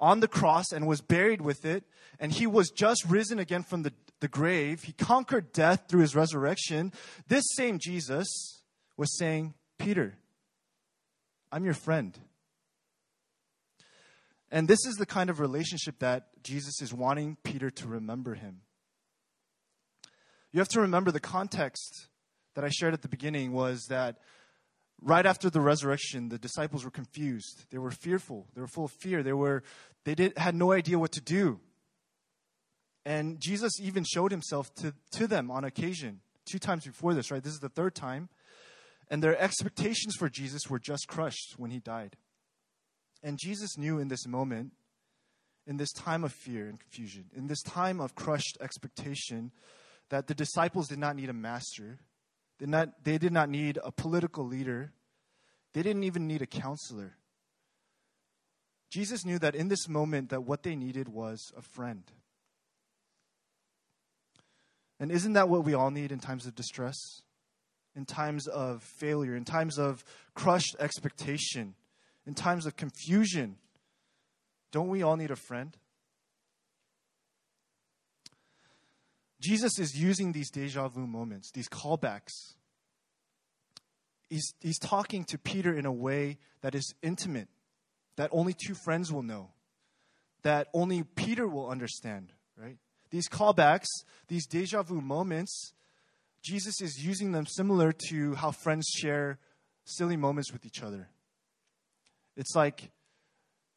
on 0.00 0.18
the 0.18 0.28
cross 0.28 0.72
and 0.72 0.86
was 0.88 1.00
buried 1.00 1.40
with 1.40 1.64
it. 1.64 1.84
And 2.18 2.32
he 2.32 2.48
was 2.48 2.70
just 2.70 3.04
risen 3.08 3.38
again 3.38 3.62
from 3.62 3.84
the, 3.84 3.92
the 4.18 4.26
grave. 4.26 4.82
He 4.82 4.92
conquered 4.92 5.52
death 5.52 5.84
through 5.88 6.00
his 6.00 6.16
resurrection. 6.16 6.92
This 7.28 7.44
same 7.54 7.78
Jesus 7.78 8.62
was 8.96 9.16
saying, 9.16 9.54
Peter, 9.78 10.14
I'm 11.52 11.64
your 11.64 11.74
friend. 11.74 12.18
And 14.54 14.68
this 14.68 14.86
is 14.86 14.94
the 14.94 15.04
kind 15.04 15.30
of 15.30 15.40
relationship 15.40 15.98
that 15.98 16.28
Jesus 16.44 16.80
is 16.80 16.94
wanting 16.94 17.36
Peter 17.42 17.70
to 17.70 17.88
remember 17.88 18.34
him. 18.34 18.60
You 20.52 20.60
have 20.60 20.68
to 20.68 20.80
remember 20.80 21.10
the 21.10 21.18
context 21.18 22.06
that 22.54 22.64
I 22.64 22.68
shared 22.68 22.94
at 22.94 23.02
the 23.02 23.08
beginning 23.08 23.50
was 23.50 23.86
that 23.88 24.18
right 25.02 25.26
after 25.26 25.50
the 25.50 25.60
resurrection, 25.60 26.28
the 26.28 26.38
disciples 26.38 26.84
were 26.84 26.92
confused. 26.92 27.64
They 27.72 27.78
were 27.78 27.90
fearful. 27.90 28.46
They 28.54 28.60
were 28.60 28.68
full 28.68 28.84
of 28.84 28.92
fear. 28.92 29.24
They 29.24 29.32
were 29.32 29.64
they 30.04 30.14
did 30.14 30.38
had 30.38 30.54
no 30.54 30.70
idea 30.70 31.00
what 31.00 31.10
to 31.12 31.20
do. 31.20 31.58
And 33.04 33.40
Jesus 33.40 33.80
even 33.80 34.04
showed 34.04 34.30
himself 34.30 34.72
to, 34.76 34.94
to 35.16 35.26
them 35.26 35.50
on 35.50 35.64
occasion, 35.64 36.20
two 36.46 36.60
times 36.60 36.84
before 36.84 37.12
this, 37.12 37.32
right? 37.32 37.42
This 37.42 37.54
is 37.54 37.58
the 37.58 37.68
third 37.68 37.96
time. 37.96 38.28
And 39.10 39.20
their 39.20 39.36
expectations 39.36 40.14
for 40.16 40.28
Jesus 40.28 40.70
were 40.70 40.78
just 40.78 41.08
crushed 41.08 41.54
when 41.56 41.72
he 41.72 41.80
died. 41.80 42.16
And 43.24 43.38
Jesus 43.38 43.78
knew 43.78 43.98
in 43.98 44.08
this 44.08 44.26
moment, 44.26 44.72
in 45.66 45.78
this 45.78 45.92
time 45.92 46.24
of 46.24 46.32
fear 46.32 46.68
and 46.68 46.78
confusion, 46.78 47.24
in 47.34 47.46
this 47.46 47.62
time 47.62 47.98
of 47.98 48.14
crushed 48.14 48.58
expectation, 48.60 49.50
that 50.10 50.26
the 50.26 50.34
disciples 50.34 50.88
did 50.88 50.98
not 50.98 51.16
need 51.16 51.30
a 51.30 51.32
master. 51.32 51.98
They, 52.58 52.66
not, 52.66 53.02
they 53.02 53.16
did 53.16 53.32
not 53.32 53.48
need 53.48 53.78
a 53.82 53.90
political 53.90 54.46
leader. 54.46 54.92
They 55.72 55.82
didn't 55.82 56.04
even 56.04 56.26
need 56.26 56.42
a 56.42 56.46
counselor. 56.46 57.16
Jesus 58.90 59.24
knew 59.24 59.38
that 59.38 59.54
in 59.54 59.68
this 59.68 59.88
moment 59.88 60.28
that 60.28 60.44
what 60.44 60.62
they 60.62 60.76
needed 60.76 61.08
was 61.08 61.50
a 61.56 61.62
friend. 61.62 62.04
And 65.00 65.10
isn't 65.10 65.32
that 65.32 65.48
what 65.48 65.64
we 65.64 65.72
all 65.72 65.90
need 65.90 66.12
in 66.12 66.18
times 66.18 66.44
of 66.44 66.54
distress? 66.54 67.22
In 67.96 68.04
times 68.04 68.46
of 68.46 68.82
failure, 68.82 69.34
in 69.34 69.44
times 69.44 69.78
of 69.78 70.04
crushed 70.34 70.76
expectation, 70.78 71.74
in 72.26 72.34
times 72.34 72.66
of 72.66 72.76
confusion? 72.76 73.56
Don't 74.72 74.88
we 74.88 75.02
all 75.02 75.16
need 75.16 75.30
a 75.30 75.36
friend? 75.36 75.76
Jesus 79.40 79.78
is 79.78 79.94
using 79.94 80.32
these 80.32 80.50
deja 80.50 80.88
vu 80.88 81.06
moments, 81.06 81.50
these 81.52 81.68
callbacks. 81.68 82.54
He's, 84.30 84.54
he's 84.60 84.78
talking 84.78 85.24
to 85.24 85.38
Peter 85.38 85.76
in 85.76 85.84
a 85.84 85.92
way 85.92 86.38
that 86.62 86.74
is 86.74 86.94
intimate, 87.02 87.48
that 88.16 88.30
only 88.32 88.54
two 88.54 88.74
friends 88.74 89.12
will 89.12 89.22
know, 89.22 89.50
that 90.42 90.68
only 90.72 91.02
Peter 91.02 91.46
will 91.46 91.68
understand, 91.68 92.32
right? 92.56 92.78
These 93.10 93.28
callbacks, 93.28 93.86
these 94.28 94.46
deja 94.46 94.82
vu 94.82 95.00
moments, 95.00 95.72
Jesus 96.42 96.80
is 96.80 97.04
using 97.04 97.32
them 97.32 97.46
similar 97.46 97.92
to 98.08 98.34
how 98.34 98.50
friends 98.50 98.86
share 98.86 99.38
silly 99.84 100.16
moments 100.16 100.52
with 100.52 100.64
each 100.64 100.82
other. 100.82 101.08
It's 102.36 102.54
like, 102.54 102.90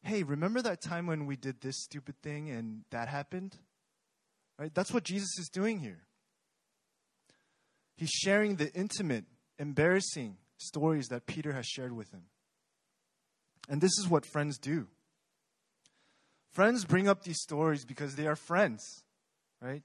hey, 0.02 0.22
remember 0.22 0.62
that 0.62 0.80
time 0.80 1.06
when 1.06 1.26
we 1.26 1.36
did 1.36 1.60
this 1.60 1.76
stupid 1.82 2.20
thing 2.22 2.50
and 2.50 2.82
that 2.90 3.08
happened? 3.08 3.56
Right? 4.58 4.74
That's 4.74 4.92
what 4.92 5.04
Jesus 5.04 5.38
is 5.38 5.48
doing 5.48 5.78
here. 5.78 6.00
He's 7.96 8.10
sharing 8.10 8.56
the 8.56 8.72
intimate, 8.74 9.24
embarrassing 9.58 10.36
stories 10.56 11.08
that 11.08 11.26
Peter 11.26 11.52
has 11.52 11.66
shared 11.66 11.92
with 11.92 12.10
him. 12.12 12.24
And 13.68 13.80
this 13.80 13.98
is 13.98 14.08
what 14.08 14.24
friends 14.24 14.58
do. 14.58 14.86
Friends 16.52 16.84
bring 16.84 17.08
up 17.08 17.22
these 17.22 17.40
stories 17.40 17.84
because 17.84 18.16
they 18.16 18.26
are 18.26 18.36
friends, 18.36 18.82
right? 19.60 19.82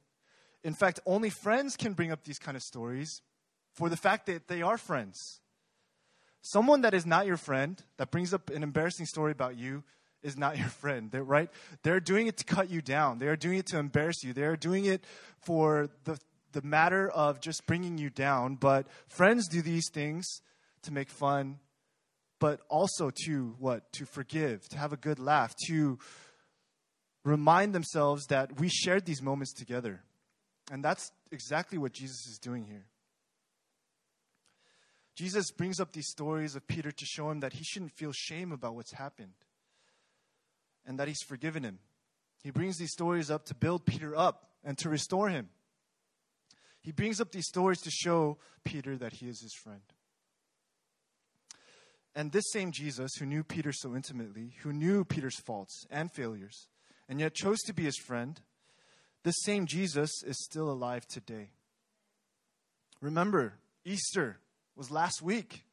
In 0.64 0.74
fact, 0.74 1.00
only 1.06 1.30
friends 1.30 1.76
can 1.76 1.94
bring 1.94 2.12
up 2.12 2.24
these 2.24 2.40
kind 2.40 2.56
of 2.56 2.64
stories 2.64 3.22
for 3.74 3.90
the 3.90 3.98
fact 3.98 4.28
that 4.28 4.48
they 4.48 4.62
are 4.62 4.78
friends. 4.78 5.42
Someone 6.43 6.82
that 6.82 6.93
is 6.93 7.06
not 7.06 7.25
your 7.25 7.38
friend, 7.38 7.82
that 7.97 8.12
brings 8.12 8.34
up 8.34 8.51
an 8.51 8.62
embarrassing 8.62 9.08
story 9.08 9.32
about 9.32 9.58
you, 9.58 9.84
is 10.21 10.38
not 10.38 10.58
your 10.60 10.67
friend. 10.67 11.10
They're 11.10 11.23
right. 11.23 11.49
They're 11.82 11.99
doing 11.99 12.27
it 12.27 12.38
to 12.38 12.43
cut 12.43 12.69
you 12.69 12.82
down. 12.82 13.17
They 13.17 13.27
are 13.27 13.36
doing 13.36 13.58
it 13.58 13.65
to 13.67 13.79
embarrass 13.79 14.23
you. 14.23 14.34
They 14.34 14.43
are 14.43 14.56
doing 14.56 14.86
it 14.86 15.03
for 15.41 15.89
the 16.03 16.19
the 16.53 16.62
matter 16.62 17.10
of 17.10 17.41
just 17.41 17.65
bringing 17.65 17.97
you 17.97 18.10
down. 18.10 18.56
But 18.56 18.88
friends 19.08 19.47
do 19.47 19.62
these 19.62 19.89
things 19.91 20.25
to 20.84 20.93
make 20.93 21.10
fun, 21.10 21.60
but 22.39 22.62
also 22.69 23.12
to 23.25 23.56
what? 23.60 23.91
To 23.93 24.06
forgive, 24.06 24.67
to 24.69 24.77
have 24.77 24.93
a 24.93 24.97
good 24.97 25.19
laugh, 25.19 25.53
to 25.67 25.99
remind 27.25 27.73
themselves 27.73 28.27
that 28.27 28.60
we 28.60 28.69
shared 28.69 29.06
these 29.06 29.21
moments 29.21 29.53
together. 29.53 30.01
And 30.71 30.84
that's 30.84 31.12
exactly 31.32 31.77
what 31.77 31.91
Jesus 31.91 32.27
is 32.27 32.38
doing 32.38 32.65
here. 32.65 32.86
Jesus 35.15 35.52
brings 35.52 35.80
up 35.80 35.91
these 35.91 36.10
stories 36.10 36.56
of 36.56 36.67
Peter 36.67 36.91
to 36.91 37.06
show 37.06 37.30
him 37.30 37.39
that 37.41 37.54
he 37.54 37.63
shouldn't 37.63 37.91
feel 37.91 38.12
shame 38.12 38.52
about 38.52 38.76
what's 38.76 38.93
happened 38.93 39.34
and 40.86 40.99
that 40.99 41.08
he's 41.08 41.21
forgiven 41.21 41.63
him. 41.63 41.80
He 42.43 42.52
brings 42.52 42.78
these 42.78 42.91
stories 42.91 43.32
up 43.32 43.45
to 43.45 43.56
build 43.56 43.86
Peter 43.86 44.15
up 44.15 44.49
and 44.63 44.78
to 44.80 44.89
restore 44.89 45.30
him. 45.30 45.49
He 46.82 46.91
brings 46.91 47.21
up 47.21 47.32
these 47.32 47.47
stories 47.47 47.80
to 47.82 47.91
show 47.91 48.38
Peter 48.65 48.97
that 48.97 49.13
he 49.13 49.30
is 49.30 49.41
his 49.41 49.54
friend. 49.54 49.82
And 52.15 52.32
this 52.32 52.52
same 52.52 52.71
Jesus, 52.71 53.12
who 53.17 53.26
knew 53.26 53.43
Peter 53.43 53.71
so 53.71 53.95
intimately, 53.95 54.56
who 54.62 54.73
knew 54.73 55.06
Peter's 55.06 55.39
faults 55.39 55.86
and 55.89 56.12
failures, 56.12 56.67
and 57.08 57.19
yet 57.19 57.34
chose 57.34 57.60
to 57.62 57.73
be 57.73 57.84
his 57.84 57.97
friend, 57.97 58.41
this 59.23 59.41
same 59.41 59.65
Jesus 59.65 60.12
is 60.26 60.43
still 60.43 60.69
alive 60.69 61.08
today. 61.08 61.52
Remember, 63.02 63.56
Easter 63.86 64.39
was 64.76 64.92
last 64.92 65.22
week, 65.22 65.64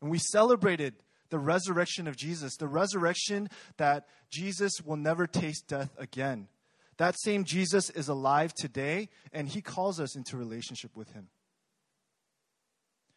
and 0.00 0.10
we 0.10 0.18
celebrated 0.18 0.94
the 1.30 1.38
resurrection 1.38 2.06
of 2.06 2.16
Jesus, 2.16 2.56
the 2.56 2.68
resurrection 2.68 3.48
that 3.76 4.06
Jesus 4.30 4.80
will 4.84 4.96
never 4.96 5.26
taste 5.26 5.66
death 5.68 5.90
again. 5.98 6.48
That 6.96 7.16
same 7.18 7.44
Jesus 7.44 7.90
is 7.90 8.08
alive 8.08 8.54
today, 8.54 9.08
and 9.32 9.48
he 9.48 9.60
calls 9.60 9.98
us 9.98 10.14
into 10.14 10.36
relationship 10.36 10.96
with 10.96 11.12
him. 11.12 11.28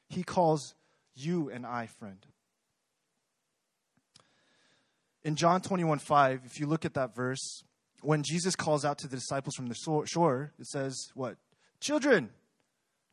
He 0.10 0.24
calls 0.24 0.74
you 1.16 1.50
and 1.50 1.66
I, 1.66 1.88
friend. 1.88 2.26
In 5.24 5.36
John 5.36 5.62
21 5.62 6.00
5, 6.00 6.42
if 6.46 6.60
you 6.60 6.68
look 6.68 6.86
at 6.86 6.94
that 6.94 7.14
verse, 7.14 7.64
when 8.02 8.24
Jesus 8.24 8.56
calls 8.56 8.86
out 8.86 9.00
to 9.00 9.08
the 9.08 9.18
disciples 9.18 9.56
from 9.56 9.68
the 9.68 9.76
shore, 10.06 10.54
it 10.60 10.68
says, 10.68 11.10
What? 11.14 11.38
Children, 11.80 12.30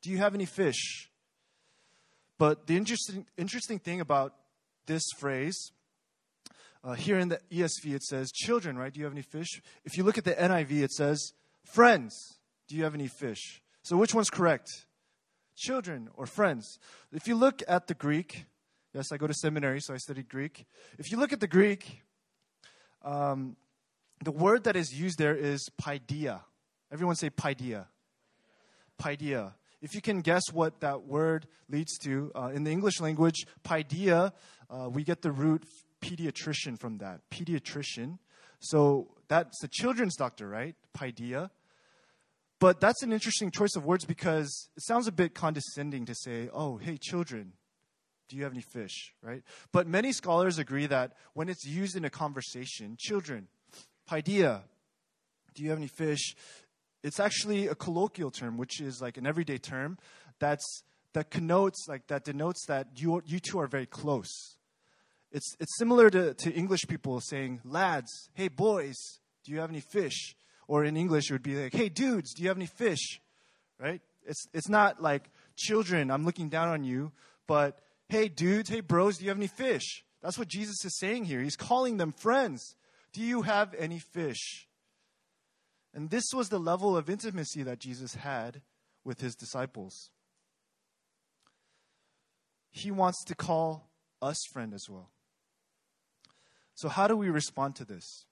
do 0.03 0.11
you 0.11 0.19
have 0.19 0.35
any 0.35 0.47
fish? 0.47 1.11
But 2.39 2.67
the 2.67 2.77
interesting, 2.77 3.27
interesting 3.37 3.79
thing 3.79 4.01
about 4.01 4.35
this 4.87 5.05
phrase, 5.19 5.73
uh, 6.83 6.95
here 6.95 7.19
in 7.19 7.29
the 7.29 7.41
ESV, 7.51 7.95
it 7.95 8.03
says, 8.03 8.31
Children, 8.33 8.77
right? 8.77 8.93
Do 8.93 9.01
you 9.01 9.05
have 9.05 9.15
any 9.15 9.23
fish? 9.23 9.63
If 9.85 9.97
you 9.97 10.05
look 10.05 10.19
at 10.19 10.25
the 10.25 10.35
NIV, 10.35 10.83
it 10.83 10.93
says, 10.93 11.33
Friends, 11.73 12.39
do 12.69 12.77
you 12.77 12.85
have 12.85 12.95
any 12.95 13.09
fish? 13.09 13.63
So 13.83 13.97
which 13.97 14.15
one's 14.15 14.31
correct? 14.31 14.87
children 15.57 16.09
or 16.15 16.27
friends. 16.27 16.79
If 17.13 17.27
you 17.27 17.35
look 17.35 17.63
at 17.69 17.87
the 17.87 17.95
Greek, 17.95 18.47
yes, 18.93 19.13
I 19.13 19.17
go 19.17 19.27
to 19.27 19.35
seminary, 19.35 19.81
so 19.81 19.95
I 19.95 19.99
studied 19.99 20.29
Greek. 20.29 20.67
If 20.99 21.11
you 21.11 21.19
look 21.19 21.33
at 21.33 21.41
the 21.41 21.47
Greek, 21.47 22.03
um, 23.03 23.57
the 24.23 24.31
word 24.31 24.65
that 24.65 24.77
is 24.77 24.99
used 24.99 25.19
there 25.19 25.37
is 25.37 25.69
paideia. 25.81 26.41
Everyone 26.93 27.17
say 27.17 27.31
paideia. 27.31 27.87
Paideia. 29.01 29.53
If 29.85 29.95
you 29.95 30.01
can 30.01 30.23
guess 30.23 30.45
what 30.51 30.81
that 30.81 31.05
word 31.05 31.47
leads 31.69 31.99
to, 31.99 32.33
uh, 32.35 32.51
in 32.55 32.65
the 32.65 32.71
English 32.71 33.01
language, 33.01 33.45
paideia, 33.65 34.33
uh, 34.71 34.89
we 34.89 35.05
get 35.05 35.21
the 35.21 35.31
root 35.31 35.63
pediatrician 36.01 36.81
from 36.81 36.97
that. 36.99 37.21
Pediatrician. 37.31 38.19
So 38.61 39.11
that's 39.29 39.61
the 39.61 39.69
children's 39.69 40.17
doctor, 40.17 40.49
right? 40.49 40.75
Paideia. 40.97 41.51
But 42.61 42.81
that's 42.81 43.03
an 43.03 43.13
interesting 43.13 43.51
choice 43.51 43.77
of 43.77 43.85
words 43.85 44.07
because 44.07 44.71
it 44.75 44.85
sounds 44.85 45.07
a 45.07 45.13
bit 45.13 45.35
condescending 45.35 46.07
to 46.07 46.15
say, 46.15 46.49
oh, 46.51 46.79
hey, 46.79 46.97
children, 46.97 47.53
do 48.31 48.37
you 48.39 48.45
have 48.45 48.53
any 48.53 48.63
fish, 48.63 49.13
right? 49.21 49.43
But 49.71 49.87
many 49.87 50.13
scholars 50.13 50.59
agree 50.59 50.87
that 50.87 51.13
when 51.35 51.51
it's 51.51 51.67
used 51.67 51.95
in 51.95 52.07
a 52.07 52.11
conversation, 52.11 52.97
children, 52.99 53.49
paideia, 54.11 54.63
do 55.55 55.63
you 55.63 55.69
have 55.69 55.79
any 55.79 55.89
fish? 55.89 56.35
It's 57.05 57.21
actually 57.21 57.69
a 57.69 57.75
colloquial 57.75 58.33
term, 58.33 58.57
which 58.57 58.81
is 58.81 59.01
like 59.01 59.19
an 59.19 59.27
everyday 59.27 59.59
term 59.59 59.99
that's 60.41 60.83
that 61.13 61.31
connotes 61.31 61.87
like 61.89 62.09
that 62.09 62.25
denotes 62.25 62.67
that 62.67 62.89
you 62.97 63.23
you 63.27 63.39
two 63.39 63.61
are 63.61 63.69
very 63.69 63.87
close. 63.87 64.57
It's 65.31 65.55
it's 65.61 65.79
similar 65.79 66.11
to, 66.11 66.35
to 66.35 66.53
English 66.53 66.89
people 66.89 67.21
saying, 67.21 67.61
lads, 67.63 68.31
hey 68.33 68.49
boys, 68.49 68.97
do 69.45 69.53
you 69.53 69.61
have 69.61 69.71
any 69.71 69.81
fish? 69.81 70.35
Or 70.67 70.83
in 70.83 70.97
English, 70.97 71.31
it 71.31 71.35
would 71.35 71.43
be 71.43 71.57
like, 71.57 71.75
hey, 71.75 71.91
dudes, 71.91 72.33
do 72.35 72.43
you 72.43 72.49
have 72.49 72.57
any 72.57 72.67
fish? 72.67 73.21
Right? 73.79 74.01
It's, 74.27 74.47
it's 74.55 74.71
not 74.71 75.03
like, 75.03 75.29
children, 75.57 76.11
I'm 76.11 76.25
looking 76.25 76.49
down 76.49 76.69
on 76.69 76.85
you, 76.85 77.13
but 77.47 77.81
hey, 78.09 78.29
dudes, 78.29 78.71
hey, 78.71 78.81
bros, 78.81 79.19
do 79.19 79.25
you 79.25 79.29
have 79.29 79.37
any 79.37 79.47
fish? 79.47 80.05
That's 80.23 80.39
what 80.39 80.49
Jesus 80.49 80.83
is 80.87 80.99
saying 80.99 81.25
here. 81.27 81.43
He's 81.43 81.57
calling 81.57 81.99
them 81.99 82.13
friends. 82.13 82.77
Do 83.13 83.21
you 83.21 83.43
have 83.43 83.75
any 83.79 83.99
fish? 83.99 84.67
And 85.95 86.11
this 86.11 86.25
was 86.35 86.49
the 86.49 86.59
level 86.59 86.97
of 86.97 87.09
intimacy 87.09 87.63
that 87.63 87.79
Jesus 87.79 88.17
had 88.17 88.63
with 89.05 89.21
his 89.21 89.37
disciples. 89.37 90.11
He 92.73 92.91
wants 92.91 93.23
to 93.27 93.37
call 93.37 93.89
us 94.21 94.37
friend 94.53 94.75
as 94.75 94.87
well. 94.91 95.11
So, 96.75 96.89
how 96.89 97.07
do 97.07 97.17
we 97.17 97.31
respond 97.31 97.77
to 97.77 97.85
this? 97.85 98.25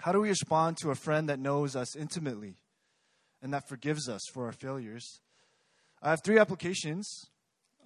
How 0.00 0.12
do 0.12 0.20
we 0.20 0.28
respond 0.28 0.76
to 0.82 0.90
a 0.90 0.94
friend 0.94 1.30
that 1.30 1.38
knows 1.38 1.74
us 1.74 1.96
intimately 1.96 2.56
and 3.40 3.54
that 3.54 3.66
forgives 3.66 4.06
us 4.08 4.20
for 4.30 4.44
our 4.44 4.52
failures? 4.52 5.20
I 6.02 6.10
have 6.10 6.22
three 6.22 6.38
applications. 6.38 7.30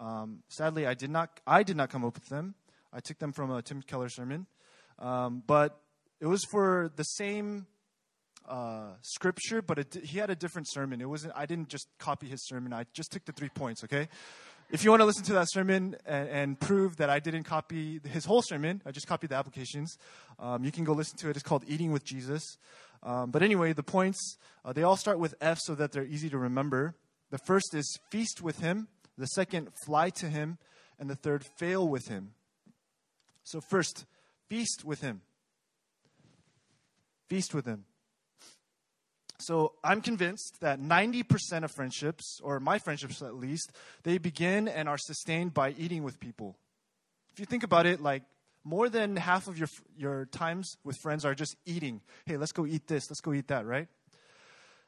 Um, 0.01 0.43
sadly, 0.49 0.85
I 0.85 0.95
did 0.95 1.11
not. 1.11 1.41
I 1.47 1.63
did 1.63 1.77
not 1.77 1.91
come 1.91 2.05
up 2.05 2.15
with 2.15 2.27
them. 2.27 2.57
I 2.93 2.99
took 2.99 3.19
them 3.19 3.33
from 3.33 3.53
a 3.53 3.63
Tim 3.63 3.83
Keller 3.83 4.09
sermon, 4.09 4.47
um, 4.99 5.45
but 5.47 5.81
it 6.21 6.27
was 6.27 6.45
for 6.51 6.91
the 6.97 7.05
same 7.05 7.67
uh, 8.49 8.93
scripture, 9.03 9.63
but 9.63 9.79
it, 9.79 9.95
he 10.05 10.19
had 10.19 10.31
a 10.31 10.35
different 10.35 10.69
sermon. 10.69 11.01
It 11.01 11.09
wasn't. 11.09 11.35
I 11.37 11.47
didn't 11.47 11.69
just 11.69 11.89
copy 11.99 12.27
his 12.27 12.47
sermon. 12.47 12.73
I 12.73 12.87
just 12.93 13.13
took 13.13 13.25
the 13.25 13.33
three 13.33 13.51
points. 13.51 13.85
Okay, 13.85 14.09
if 14.71 14.85
you 14.85 14.91
want 14.91 15.01
to 15.01 15.07
listen 15.07 15.25
to 15.25 15.33
that 15.35 15.51
sermon 15.51 15.97
and, 16.05 16.29
and, 16.29 16.61
prove 16.61 16.97
that 16.97 17.09
I 17.09 17.21
didn't 17.21 17.45
copy 17.45 18.01
his 18.05 18.25
whole 18.25 18.43
sermon, 18.43 18.83
I 18.85 18.91
just 18.91 19.07
copied 19.07 19.31
the 19.31 19.37
applications, 19.37 19.97
um, 20.39 20.65
you 20.65 20.71
can 20.71 20.85
go 20.85 20.93
listen 20.93 21.17
to 21.19 21.31
it. 21.31 21.37
It's 21.37 21.43
called 21.43 21.65
Eating 21.67 21.91
with 21.93 22.05
Jesus. 22.05 22.59
Um, 23.03 23.31
but 23.31 23.43
anyway, 23.43 23.73
the 23.73 23.83
points, 23.83 24.37
uh, 24.65 24.73
they 24.73 24.83
all 24.83 24.97
start 24.97 25.19
with 25.19 25.35
F 25.41 25.59
so 25.61 25.75
that 25.75 25.93
they're 25.93 26.05
easy 26.05 26.29
to 26.31 26.39
remember. 26.39 26.97
The 27.31 27.39
first 27.39 27.75
is 27.75 27.99
feast 28.11 28.43
with 28.43 28.59
him, 28.59 28.89
the 29.17 29.27
second, 29.27 29.69
fly 29.85 30.11
to 30.11 30.27
him, 30.27 30.59
and 30.99 31.09
the 31.09 31.15
third, 31.15 31.45
fail 31.59 31.89
with 31.89 32.09
him. 32.09 32.33
So, 33.45 33.61
first, 33.61 34.05
feast 34.49 34.85
with 34.85 35.01
him. 35.01 35.23
Feast 37.29 37.55
with 37.55 37.67
him. 37.67 37.85
So 39.41 39.75
I'm 39.85 40.01
convinced 40.01 40.61
that 40.61 40.81
90% 40.81 41.63
of 41.63 41.71
friendships, 41.71 42.41
or 42.43 42.59
my 42.59 42.79
friendships 42.79 43.23
at 43.23 43.35
least, 43.35 43.73
they 44.03 44.19
begin 44.19 44.67
and 44.67 44.89
are 44.89 44.99
sustained 44.99 45.55
by 45.55 45.75
eating 45.79 46.03
with 46.03 46.19
people. 46.19 46.57
If 47.33 47.39
you 47.39 47.47
think 47.47 47.63
about 47.63 47.87
it, 47.87 48.01
like 48.01 48.25
more 48.65 48.89
than 48.89 49.17
half 49.17 49.47
of 49.47 49.57
your 49.57 49.69
your 49.97 50.27
times 50.27 50.77
with 50.83 50.97
friends 50.97 51.25
are 51.25 51.35
just 51.35 51.57
eating. 51.65 52.01
Hey, 52.27 52.37
let's 52.37 52.53
go 52.53 52.67
eat 52.67 52.89
this. 52.89 53.09
Let's 53.09 53.21
go 53.21 53.33
eat 53.33 53.47
that, 53.49 53.65
right? 53.65 53.87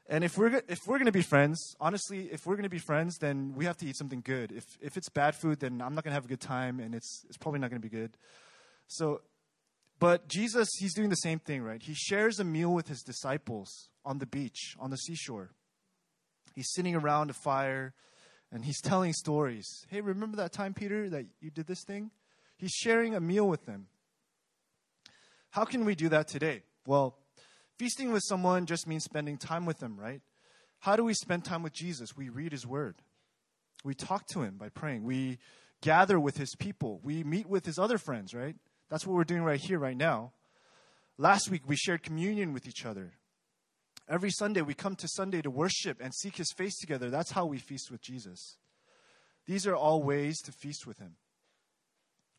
And 0.09 0.25
if 0.25 0.37
we're 0.37 0.61
if 0.69 0.81
we're 0.85 0.99
gonna 0.99 1.13
be 1.13 1.23
friends, 1.23 1.77
honestly, 1.81 2.29
if 2.33 2.45
we're 2.45 2.57
gonna 2.57 2.69
be 2.69 2.81
friends, 2.81 3.19
then 3.19 3.55
we 3.55 3.67
have 3.67 3.77
to 3.77 3.87
eat 3.87 3.97
something 3.97 4.21
good. 4.21 4.51
If 4.51 4.65
if 4.81 4.97
it's 4.97 5.09
bad 5.09 5.37
food, 5.37 5.61
then 5.61 5.81
I'm 5.81 5.95
not 5.95 6.03
gonna 6.03 6.15
have 6.15 6.25
a 6.25 6.29
good 6.29 6.41
time, 6.41 6.81
and 6.81 6.93
it's 6.93 7.25
it's 7.29 7.37
probably 7.37 7.61
not 7.61 7.71
gonna 7.71 7.79
be 7.79 7.89
good. 7.89 8.17
So 8.89 9.21
but 10.01 10.27
Jesus, 10.27 10.69
he's 10.81 10.95
doing 10.95 11.11
the 11.11 11.15
same 11.15 11.39
thing, 11.39 11.63
right? 11.63 11.81
He 11.81 11.95
shares 11.95 12.41
a 12.41 12.45
meal 12.45 12.75
with 12.75 12.89
his 12.89 13.03
disciples 13.03 13.90
on 14.05 14.19
the 14.19 14.27
beach, 14.27 14.77
on 14.79 14.91
the 14.91 14.97
seashore. 14.97 15.51
He's 16.55 16.73
sitting 16.73 16.95
around 16.95 17.31
a 17.31 17.35
fire 17.35 17.95
and 18.53 18.65
he's 18.65 18.81
telling 18.83 19.13
stories. 19.13 19.87
Hey, 19.89 20.01
remember 20.01 20.37
that 20.39 20.53
time, 20.53 20.75
Peter, 20.75 21.09
that 21.11 21.27
you 21.41 21.51
did 21.51 21.67
this 21.67 21.85
thing? 21.85 22.11
He's 22.57 22.73
sharing 22.73 23.15
a 23.15 23.21
meal 23.21 23.49
with 23.49 23.67
them. 23.67 23.87
How 25.51 25.65
can 25.65 25.85
we 25.85 25.95
do 25.95 26.09
that 26.11 26.29
today? 26.29 26.63
Well, 26.87 27.17
feasting 27.79 28.13
with 28.13 28.23
someone 28.25 28.67
just 28.67 28.87
means 28.87 29.05
spending 29.05 29.37
time 29.37 29.67
with 29.67 29.79
them, 29.79 29.99
right? 29.99 30.21
How 30.81 30.97
do 30.97 31.05
we 31.05 31.15
spend 31.15 31.45
time 31.45 31.63
with 31.63 31.73
Jesus? 31.73 32.17
We 32.17 32.29
read 32.29 32.53
his 32.53 32.67
word. 32.67 32.97
We 33.85 33.95
talk 33.95 34.27
to 34.29 34.43
him 34.43 34.57
by 34.59 34.69
praying. 34.69 35.05
We 35.05 35.39
gather 35.81 36.21
with 36.21 36.37
his 36.37 36.55
people. 36.55 37.01
We 37.03 37.25
meet 37.25 37.47
with 37.47 37.67
his 37.67 37.79
other 37.79 37.99
friends, 37.99 38.35
right? 38.35 38.57
That's 38.89 39.07
what 39.07 39.17
we're 39.17 39.25
doing 39.25 39.43
right 39.43 39.61
here, 39.61 39.79
right 39.79 39.97
now. 39.97 40.33
Last 41.19 41.51
week, 41.51 41.63
we 41.67 41.77
shared 41.77 42.03
communion 42.03 42.53
with 42.53 42.67
each 42.67 42.87
other. 42.87 43.13
Every 44.11 44.31
Sunday, 44.31 44.61
we 44.61 44.75
come 44.75 44.97
to 44.97 45.07
Sunday 45.07 45.41
to 45.41 45.51
worship 45.51 46.01
and 46.01 46.13
seek 46.13 46.37
his 46.37 46.53
face 46.57 46.77
together. 46.79 47.11
That's 47.11 47.31
how 47.31 47.47
we 47.47 47.59
feast 47.59 47.93
with 47.93 48.03
Jesus. 48.03 48.57
These 49.47 49.69
are 49.69 49.77
all 49.77 50.03
ways 50.03 50.41
to 50.43 50.53
feast 50.53 50.85
with 50.85 50.99
him. 50.99 51.15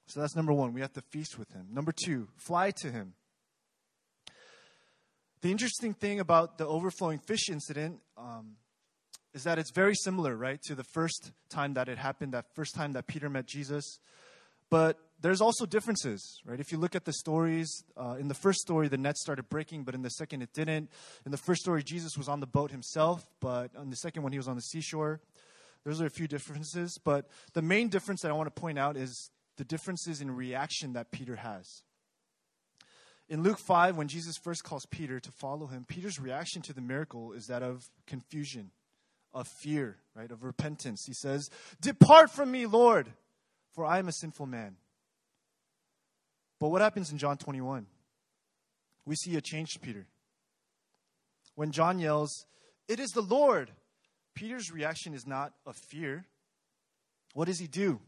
So 0.07 0.19
that's 0.19 0.35
number 0.35 0.51
one. 0.51 0.73
We 0.73 0.81
have 0.81 0.91
to 0.93 1.01
feast 1.01 1.39
with 1.39 1.53
him. 1.53 1.67
Number 1.71 1.93
two, 1.93 2.27
fly 2.35 2.71
to 2.81 2.91
him. 2.91 3.13
The 5.41 5.49
interesting 5.49 5.93
thing 5.93 6.19
about 6.19 6.57
the 6.57 6.67
overflowing 6.67 7.19
fish 7.19 7.49
incident 7.49 7.99
um, 8.17 8.57
is 9.33 9.45
that 9.45 9.57
it's 9.57 9.71
very 9.71 9.95
similar, 9.95 10.35
right, 10.35 10.61
to 10.63 10.75
the 10.75 10.83
first 10.83 11.31
time 11.49 11.75
that 11.75 11.87
it 11.87 11.97
happened, 11.97 12.33
that 12.33 12.53
first 12.53 12.75
time 12.75 12.91
that 12.93 13.07
Peter 13.07 13.29
met 13.29 13.47
Jesus. 13.47 13.99
But 14.69 14.99
there's 15.21 15.41
also 15.41 15.65
differences, 15.65 16.41
right? 16.45 16.59
If 16.59 16.71
you 16.71 16.77
look 16.77 16.95
at 16.95 17.05
the 17.05 17.13
stories, 17.13 17.83
uh, 17.95 18.15
in 18.19 18.27
the 18.27 18.33
first 18.33 18.59
story, 18.59 18.87
the 18.87 18.97
net 18.97 19.17
started 19.17 19.49
breaking, 19.49 19.83
but 19.83 19.93
in 19.95 20.01
the 20.01 20.09
second, 20.09 20.41
it 20.41 20.53
didn't. 20.53 20.89
In 21.25 21.31
the 21.31 21.37
first 21.37 21.61
story, 21.61 21.83
Jesus 21.83 22.17
was 22.17 22.27
on 22.27 22.39
the 22.39 22.47
boat 22.47 22.71
himself, 22.71 23.25
but 23.39 23.71
in 23.79 23.89
the 23.89 23.95
second 23.95 24.23
one, 24.23 24.31
he 24.31 24.37
was 24.37 24.47
on 24.47 24.55
the 24.55 24.61
seashore. 24.61 25.21
Those 25.85 26.01
are 26.01 26.05
a 26.05 26.11
few 26.11 26.27
differences, 26.27 26.99
but 27.03 27.27
the 27.53 27.61
main 27.61 27.89
difference 27.89 28.21
that 28.21 28.29
I 28.29 28.33
want 28.33 28.53
to 28.53 28.59
point 28.59 28.77
out 28.77 28.97
is 28.97 29.31
the 29.57 29.63
differences 29.63 30.21
in 30.21 30.31
reaction 30.31 30.93
that 30.93 31.11
Peter 31.11 31.37
has. 31.37 31.83
In 33.29 33.43
Luke 33.43 33.59
5, 33.59 33.97
when 33.97 34.07
Jesus 34.07 34.37
first 34.37 34.63
calls 34.63 34.85
Peter 34.87 35.19
to 35.19 35.31
follow 35.31 35.67
him, 35.67 35.85
Peter's 35.87 36.19
reaction 36.19 36.61
to 36.63 36.73
the 36.73 36.81
miracle 36.81 37.31
is 37.31 37.47
that 37.47 37.63
of 37.63 37.89
confusion, 38.05 38.71
of 39.33 39.47
fear, 39.47 39.97
right? 40.15 40.29
Of 40.29 40.43
repentance. 40.43 41.05
He 41.05 41.13
says, 41.13 41.49
Depart 41.79 42.29
from 42.29 42.51
me, 42.51 42.65
Lord 42.65 43.13
for 43.73 43.85
I 43.85 43.99
am 43.99 44.07
a 44.07 44.11
sinful 44.11 44.45
man. 44.45 44.75
But 46.61 46.69
what 46.69 46.81
happens 46.81 47.11
in 47.11 47.17
John 47.17 47.37
21? 47.37 47.87
We 49.07 49.15
see 49.15 49.35
a 49.35 49.41
changed 49.41 49.81
Peter. 49.81 50.05
When 51.55 51.71
John 51.71 51.97
yells, 51.97 52.45
It 52.87 52.99
is 52.99 53.09
the 53.09 53.23
Lord, 53.23 53.71
Peter's 54.35 54.71
reaction 54.71 55.15
is 55.15 55.25
not 55.25 55.53
of 55.65 55.75
fear. 55.75 56.25
What 57.33 57.45
does 57.45 57.57
he 57.57 57.65
do? 57.65 57.99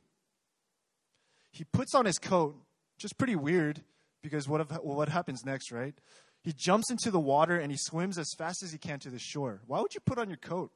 He 1.51 1.63
puts 1.63 1.95
on 1.95 2.05
his 2.05 2.19
coat, 2.19 2.55
just 2.99 3.17
pretty 3.17 3.35
weird 3.35 3.81
because 4.21 4.47
what, 4.47 4.61
if, 4.61 4.67
what 4.83 5.09
happens 5.09 5.43
next, 5.43 5.71
right? 5.71 5.95
He 6.43 6.53
jumps 6.55 6.91
into 6.91 7.09
the 7.09 7.19
water 7.19 7.57
and 7.57 7.71
he 7.71 7.77
swims 7.79 8.19
as 8.19 8.31
fast 8.37 8.61
as 8.61 8.71
he 8.71 8.77
can 8.77 8.99
to 8.99 9.09
the 9.09 9.17
shore. 9.17 9.61
Why 9.65 9.81
would 9.81 9.95
you 9.95 9.99
put 9.99 10.19
on 10.19 10.29
your 10.29 10.37
coat? 10.37 10.71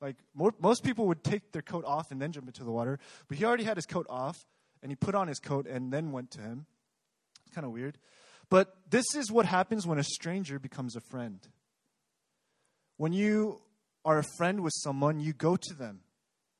Like 0.00 0.16
more, 0.32 0.54
most 0.60 0.84
people 0.84 1.06
would 1.08 1.24
take 1.24 1.50
their 1.50 1.62
coat 1.62 1.84
off 1.84 2.12
and 2.12 2.22
then 2.22 2.30
jump 2.30 2.46
into 2.46 2.62
the 2.62 2.70
water, 2.70 3.00
but 3.26 3.36
he 3.36 3.44
already 3.44 3.64
had 3.64 3.76
his 3.76 3.86
coat 3.86 4.06
off 4.08 4.46
and 4.80 4.92
he 4.92 4.96
put 4.96 5.16
on 5.16 5.26
his 5.26 5.40
coat 5.40 5.66
and 5.66 5.92
then 5.92 6.12
went 6.12 6.30
to 6.32 6.40
him. 6.40 6.66
Kind 7.54 7.66
of 7.66 7.72
weird. 7.72 7.98
But 8.48 8.74
this 8.90 9.14
is 9.14 9.30
what 9.30 9.46
happens 9.46 9.86
when 9.86 9.98
a 9.98 10.04
stranger 10.04 10.58
becomes 10.58 10.96
a 10.96 11.00
friend. 11.00 11.40
When 12.96 13.12
you 13.12 13.60
are 14.04 14.18
a 14.18 14.24
friend 14.36 14.62
with 14.62 14.72
someone, 14.76 15.20
you 15.20 15.32
go 15.32 15.56
to 15.56 15.74
them. 15.74 16.00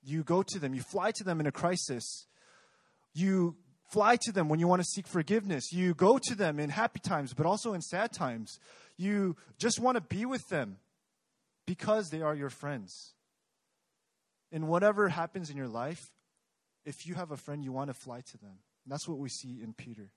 You 0.02 0.22
go 0.22 0.42
to 0.42 0.58
them. 0.58 0.74
You 0.74 0.82
fly 0.82 1.10
to 1.16 1.24
them 1.24 1.40
in 1.40 1.46
a 1.46 1.52
crisis. 1.52 2.26
You 3.12 3.56
fly 3.92 4.16
to 4.22 4.32
them 4.32 4.48
when 4.48 4.60
you 4.60 4.68
want 4.68 4.80
to 4.80 4.88
seek 4.88 5.06
forgiveness. 5.06 5.72
You 5.72 5.94
go 5.94 6.18
to 6.18 6.34
them 6.34 6.60
in 6.60 6.70
happy 6.70 7.00
times, 7.00 7.34
but 7.34 7.44
also 7.44 7.74
in 7.74 7.82
sad 7.82 8.12
times. 8.12 8.58
You 8.96 9.36
just 9.58 9.80
want 9.80 9.96
to 9.96 10.00
be 10.00 10.24
with 10.24 10.46
them 10.48 10.78
because 11.66 12.10
they 12.10 12.22
are 12.22 12.34
your 12.34 12.50
friends. 12.50 13.14
In 14.52 14.66
whatever 14.66 15.08
happens 15.08 15.50
in 15.50 15.56
your 15.56 15.68
life, 15.68 16.00
if 16.84 17.06
you 17.06 17.14
have 17.14 17.30
a 17.30 17.36
friend, 17.36 17.64
you 17.64 17.72
want 17.72 17.88
to 17.88 17.94
fly 17.94 18.20
to 18.20 18.38
them. 18.38 18.58
And 18.84 18.92
that's 18.92 19.08
what 19.08 19.18
we 19.18 19.28
see 19.28 19.60
in 19.62 19.74
Peter. 19.74 20.10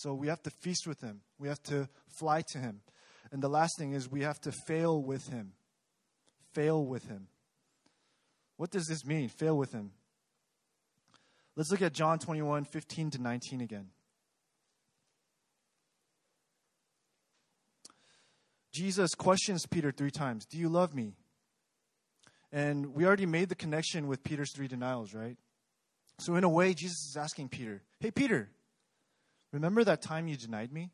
So 0.00 0.14
we 0.14 0.28
have 0.28 0.40
to 0.44 0.50
feast 0.50 0.86
with 0.86 1.00
him, 1.00 1.22
we 1.40 1.48
have 1.48 1.60
to 1.64 1.88
fly 2.06 2.42
to 2.52 2.58
him. 2.58 2.82
And 3.32 3.42
the 3.42 3.48
last 3.48 3.76
thing 3.76 3.92
is 3.92 4.08
we 4.08 4.22
have 4.22 4.40
to 4.42 4.52
fail 4.52 5.02
with 5.02 5.28
him. 5.28 5.54
Fail 6.52 6.86
with 6.86 7.08
him. 7.08 7.26
What 8.56 8.70
does 8.70 8.86
this 8.86 9.04
mean? 9.04 9.28
Fail 9.28 9.58
with 9.58 9.72
him. 9.72 9.90
Let's 11.56 11.72
look 11.72 11.82
at 11.82 11.94
John 11.94 12.20
21, 12.20 12.64
15 12.64 13.10
to 13.10 13.18
19 13.20 13.60
again. 13.60 13.88
Jesus 18.72 19.16
questions 19.16 19.66
Peter 19.66 19.90
three 19.90 20.12
times 20.12 20.46
Do 20.46 20.58
you 20.58 20.68
love 20.68 20.94
me? 20.94 21.14
And 22.52 22.94
we 22.94 23.04
already 23.04 23.26
made 23.26 23.48
the 23.48 23.56
connection 23.56 24.06
with 24.06 24.22
Peter's 24.22 24.52
three 24.54 24.68
denials, 24.68 25.12
right? 25.12 25.36
So, 26.20 26.36
in 26.36 26.44
a 26.44 26.48
way, 26.48 26.72
Jesus 26.72 27.10
is 27.10 27.16
asking 27.16 27.48
Peter, 27.48 27.82
Hey, 28.00 28.12
Peter, 28.12 28.48
remember 29.52 29.84
that 29.84 30.02
time 30.02 30.28
you 30.28 30.36
denied 30.36 30.72
me? 30.72 30.90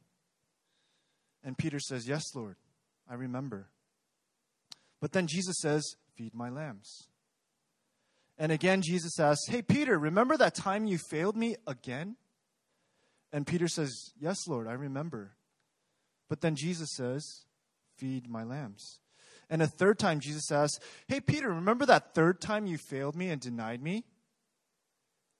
And 1.42 1.58
Peter 1.58 1.78
says, 1.78 2.08
Yes, 2.08 2.34
Lord, 2.34 2.56
I 3.08 3.14
remember. 3.14 3.68
But 5.00 5.12
then 5.12 5.26
Jesus 5.26 5.56
says, 5.60 5.84
Feed 6.16 6.34
my 6.34 6.48
lambs. 6.48 7.08
And 8.38 8.50
again, 8.50 8.82
Jesus 8.82 9.20
asks, 9.20 9.46
Hey, 9.48 9.62
Peter, 9.62 9.98
remember 9.98 10.36
that 10.36 10.54
time 10.54 10.86
you 10.86 10.98
failed 10.98 11.36
me 11.36 11.56
again? 11.66 12.16
And 13.32 13.46
Peter 13.46 13.68
says, 13.68 14.12
Yes, 14.18 14.46
Lord, 14.48 14.66
I 14.66 14.72
remember. 14.72 15.32
But 16.28 16.40
then 16.40 16.56
Jesus 16.56 16.88
says, 16.94 17.44
Feed 17.98 18.28
my 18.28 18.44
lambs. 18.44 19.00
And 19.50 19.60
a 19.60 19.66
third 19.66 19.98
time, 19.98 20.20
Jesus 20.20 20.50
asks, 20.50 20.80
Hey, 21.06 21.20
Peter, 21.20 21.50
remember 21.50 21.86
that 21.86 22.14
third 22.14 22.40
time 22.40 22.66
you 22.66 22.78
failed 22.78 23.14
me 23.14 23.28
and 23.28 23.40
denied 23.40 23.82
me? 23.82 24.04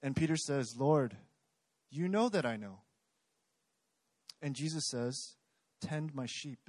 And 0.03 0.15
Peter 0.15 0.37
says, 0.37 0.77
Lord, 0.77 1.17
you 1.91 2.09
know 2.09 2.29
that 2.29 2.45
I 2.45 2.57
know. 2.57 2.81
And 4.45 4.55
Jesus 4.55 4.87
says, 4.87 5.37
Tend 5.81 6.15
my 6.15 6.27
sheep. 6.27 6.69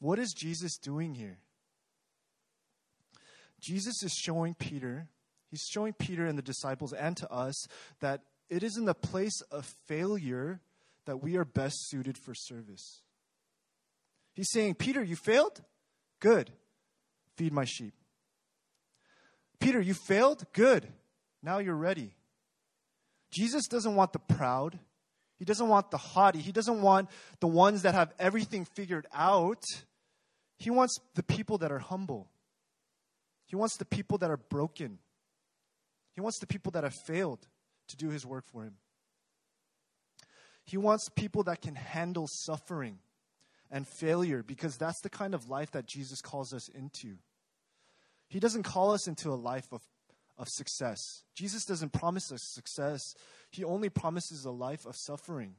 What 0.00 0.18
is 0.18 0.32
Jesus 0.32 0.76
doing 0.76 1.14
here? 1.14 1.38
Jesus 3.60 4.02
is 4.02 4.12
showing 4.12 4.54
Peter, 4.54 5.10
he's 5.48 5.62
showing 5.62 5.92
Peter 5.92 6.26
and 6.26 6.36
the 6.36 6.42
disciples 6.42 6.92
and 6.92 7.16
to 7.16 7.32
us 7.32 7.68
that 8.00 8.22
it 8.50 8.64
is 8.64 8.76
in 8.76 8.84
the 8.84 8.94
place 8.94 9.40
of 9.52 9.64
failure 9.86 10.60
that 11.06 11.22
we 11.22 11.36
are 11.36 11.44
best 11.44 11.88
suited 11.88 12.18
for 12.18 12.34
service. 12.34 13.02
He's 14.34 14.50
saying, 14.50 14.74
Peter, 14.74 15.02
you 15.02 15.14
failed? 15.14 15.62
Good. 16.18 16.50
Feed 17.36 17.52
my 17.52 17.64
sheep. 17.64 17.94
Peter, 19.60 19.80
you 19.80 19.94
failed? 19.94 20.46
Good. 20.52 20.88
Now 21.44 21.58
you're 21.58 21.76
ready. 21.76 22.16
Jesus 23.30 23.68
doesn't 23.68 23.94
want 23.94 24.12
the 24.12 24.18
proud. 24.18 24.80
He 25.38 25.44
doesn't 25.44 25.68
want 25.68 25.90
the 25.90 25.98
haughty. 25.98 26.40
He 26.40 26.52
doesn't 26.52 26.82
want 26.82 27.08
the 27.40 27.46
ones 27.46 27.82
that 27.82 27.94
have 27.94 28.12
everything 28.18 28.64
figured 28.64 29.06
out. 29.14 29.62
He 30.58 30.70
wants 30.70 30.98
the 31.14 31.22
people 31.22 31.58
that 31.58 31.70
are 31.70 31.78
humble. 31.78 32.28
He 33.46 33.56
wants 33.56 33.76
the 33.76 33.84
people 33.84 34.18
that 34.18 34.30
are 34.30 34.36
broken. 34.36 34.98
He 36.12 36.20
wants 36.20 36.40
the 36.40 36.46
people 36.46 36.72
that 36.72 36.84
have 36.84 36.94
failed 37.06 37.46
to 37.88 37.96
do 37.96 38.10
his 38.10 38.26
work 38.26 38.44
for 38.50 38.64
him. 38.64 38.74
He 40.64 40.76
wants 40.76 41.08
people 41.14 41.44
that 41.44 41.62
can 41.62 41.76
handle 41.76 42.26
suffering 42.28 42.98
and 43.70 43.86
failure 43.86 44.42
because 44.42 44.76
that's 44.76 45.00
the 45.00 45.08
kind 45.08 45.34
of 45.34 45.48
life 45.48 45.70
that 45.70 45.86
Jesus 45.86 46.20
calls 46.20 46.52
us 46.52 46.68
into. 46.68 47.16
He 48.28 48.40
doesn't 48.40 48.64
call 48.64 48.92
us 48.92 49.06
into 49.08 49.30
a 49.30 49.36
life 49.36 49.66
of, 49.72 49.80
of 50.38 50.48
success. 50.48 51.24
Jesus 51.34 51.64
doesn't 51.64 51.92
promise 51.92 52.30
us 52.32 52.40
success, 52.42 53.14
He 53.50 53.64
only 53.64 53.88
promises 53.88 54.44
a 54.44 54.50
life 54.50 54.86
of 54.86 54.96
suffering. 54.96 55.54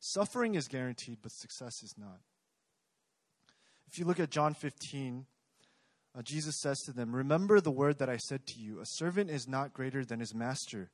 Suffering 0.00 0.54
is 0.54 0.68
guaranteed, 0.68 1.18
but 1.22 1.32
success 1.32 1.82
is 1.82 1.94
not. 1.96 2.20
If 3.86 3.98
you 3.98 4.04
look 4.04 4.20
at 4.20 4.30
John 4.30 4.54
15, 4.54 5.24
uh, 6.16 6.22
Jesus 6.22 6.60
says 6.60 6.78
to 6.80 6.92
them, 6.92 7.14
Remember 7.14 7.60
the 7.60 7.70
word 7.70 7.98
that 7.98 8.08
I 8.08 8.18
said 8.18 8.46
to 8.48 8.58
you 8.58 8.80
a 8.80 8.86
servant 8.86 9.30
is 9.30 9.48
not 9.48 9.72
greater 9.72 10.04
than 10.04 10.20
his 10.20 10.34
master. 10.34 10.90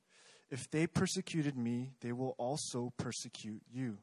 If 0.51 0.71
they 0.71 0.87
persecuted 0.87 1.57
me, 1.57 1.93
they 2.01 2.13
will 2.13 2.35
also 2.39 2.93
persecute 2.97 3.63
you. 3.73 3.99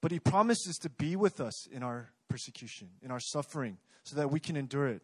But 0.00 0.12
he 0.12 0.18
promises 0.18 0.76
to 0.78 0.90
be 0.90 1.14
with 1.14 1.40
us 1.40 1.66
in 1.66 1.82
our 1.82 2.10
persecution, 2.28 2.88
in 3.02 3.10
our 3.10 3.20
suffering, 3.20 3.78
so 4.02 4.16
that 4.16 4.30
we 4.30 4.40
can 4.40 4.56
endure 4.56 4.88
it. 4.88 5.02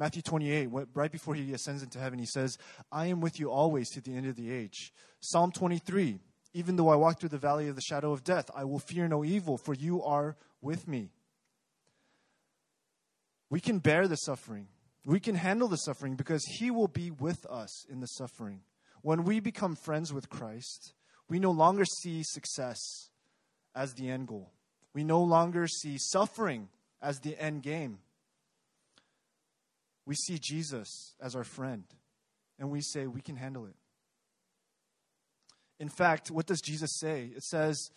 Matthew 0.00 0.22
28, 0.22 0.70
right 0.94 1.12
before 1.12 1.34
he 1.34 1.52
ascends 1.52 1.82
into 1.82 1.98
heaven, 1.98 2.18
he 2.18 2.24
says, 2.24 2.56
I 2.90 3.08
am 3.08 3.20
with 3.20 3.38
you 3.38 3.50
always 3.50 3.90
to 3.90 4.00
the 4.00 4.16
end 4.16 4.26
of 4.26 4.34
the 4.34 4.50
age. 4.50 4.94
Psalm 5.20 5.52
23, 5.52 6.18
even 6.54 6.76
though 6.76 6.88
I 6.88 6.96
walk 6.96 7.20
through 7.20 7.28
the 7.28 7.36
valley 7.36 7.68
of 7.68 7.76
the 7.76 7.82
shadow 7.82 8.10
of 8.10 8.24
death, 8.24 8.50
I 8.56 8.64
will 8.64 8.78
fear 8.78 9.08
no 9.08 9.26
evil, 9.26 9.58
for 9.58 9.74
you 9.74 10.02
are 10.02 10.38
with 10.62 10.88
me. 10.88 11.10
We 13.50 13.60
can 13.60 13.78
bear 13.78 14.08
the 14.08 14.16
suffering. 14.16 14.68
We 15.04 15.20
can 15.20 15.34
handle 15.34 15.68
the 15.68 15.76
suffering 15.76 16.16
because 16.16 16.46
he 16.46 16.70
will 16.70 16.88
be 16.88 17.10
with 17.10 17.44
us 17.44 17.84
in 17.90 18.00
the 18.00 18.06
suffering. 18.06 18.62
When 19.02 19.24
we 19.24 19.38
become 19.38 19.76
friends 19.76 20.14
with 20.14 20.30
Christ, 20.30 20.94
we 21.28 21.38
no 21.38 21.50
longer 21.50 21.84
see 21.84 22.22
success 22.22 23.10
as 23.74 23.92
the 23.92 24.08
end 24.08 24.28
goal. 24.28 24.50
We 24.94 25.04
no 25.04 25.22
longer 25.22 25.68
see 25.68 25.98
suffering 25.98 26.70
as 27.02 27.20
the 27.20 27.38
end 27.38 27.62
game. 27.62 27.98
We 30.10 30.16
see 30.16 30.40
Jesus 30.40 31.14
as 31.22 31.36
our 31.36 31.44
friend, 31.44 31.84
and 32.58 32.68
we 32.68 32.80
say 32.80 33.06
we 33.06 33.20
can 33.20 33.36
handle 33.36 33.66
it. 33.66 33.76
In 35.78 35.88
fact, 35.88 36.32
what 36.32 36.46
does 36.46 36.60
Jesus 36.60 36.98
say? 36.98 37.30
It 37.36 37.44
says 37.44 37.90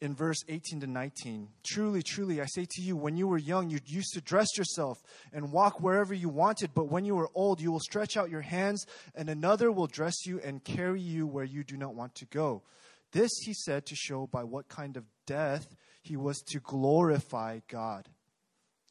in 0.00 0.14
verse 0.14 0.38
18 0.48 0.82
to 0.82 0.86
19 0.86 1.48
Truly, 1.66 2.04
truly, 2.04 2.40
I 2.40 2.44
say 2.46 2.64
to 2.70 2.80
you, 2.80 2.94
when 2.94 3.16
you 3.16 3.26
were 3.26 3.38
young, 3.38 3.70
you 3.70 3.80
used 3.84 4.12
to 4.14 4.20
dress 4.20 4.56
yourself 4.56 4.98
and 5.32 5.50
walk 5.50 5.80
wherever 5.80 6.14
you 6.14 6.28
wanted, 6.28 6.74
but 6.74 6.92
when 6.92 7.04
you 7.04 7.18
are 7.18 7.28
old, 7.34 7.60
you 7.60 7.72
will 7.72 7.80
stretch 7.80 8.16
out 8.16 8.30
your 8.30 8.42
hands, 8.42 8.86
and 9.16 9.28
another 9.28 9.72
will 9.72 9.88
dress 9.88 10.24
you 10.24 10.38
and 10.44 10.62
carry 10.62 11.00
you 11.00 11.26
where 11.26 11.42
you 11.42 11.64
do 11.64 11.76
not 11.76 11.96
want 11.96 12.14
to 12.14 12.24
go. 12.26 12.62
This 13.10 13.32
he 13.44 13.52
said 13.52 13.86
to 13.86 13.96
show 13.96 14.28
by 14.28 14.44
what 14.44 14.68
kind 14.68 14.96
of 14.96 15.06
death 15.26 15.74
he 16.02 16.16
was 16.16 16.40
to 16.52 16.60
glorify 16.60 17.58
God. 17.66 18.08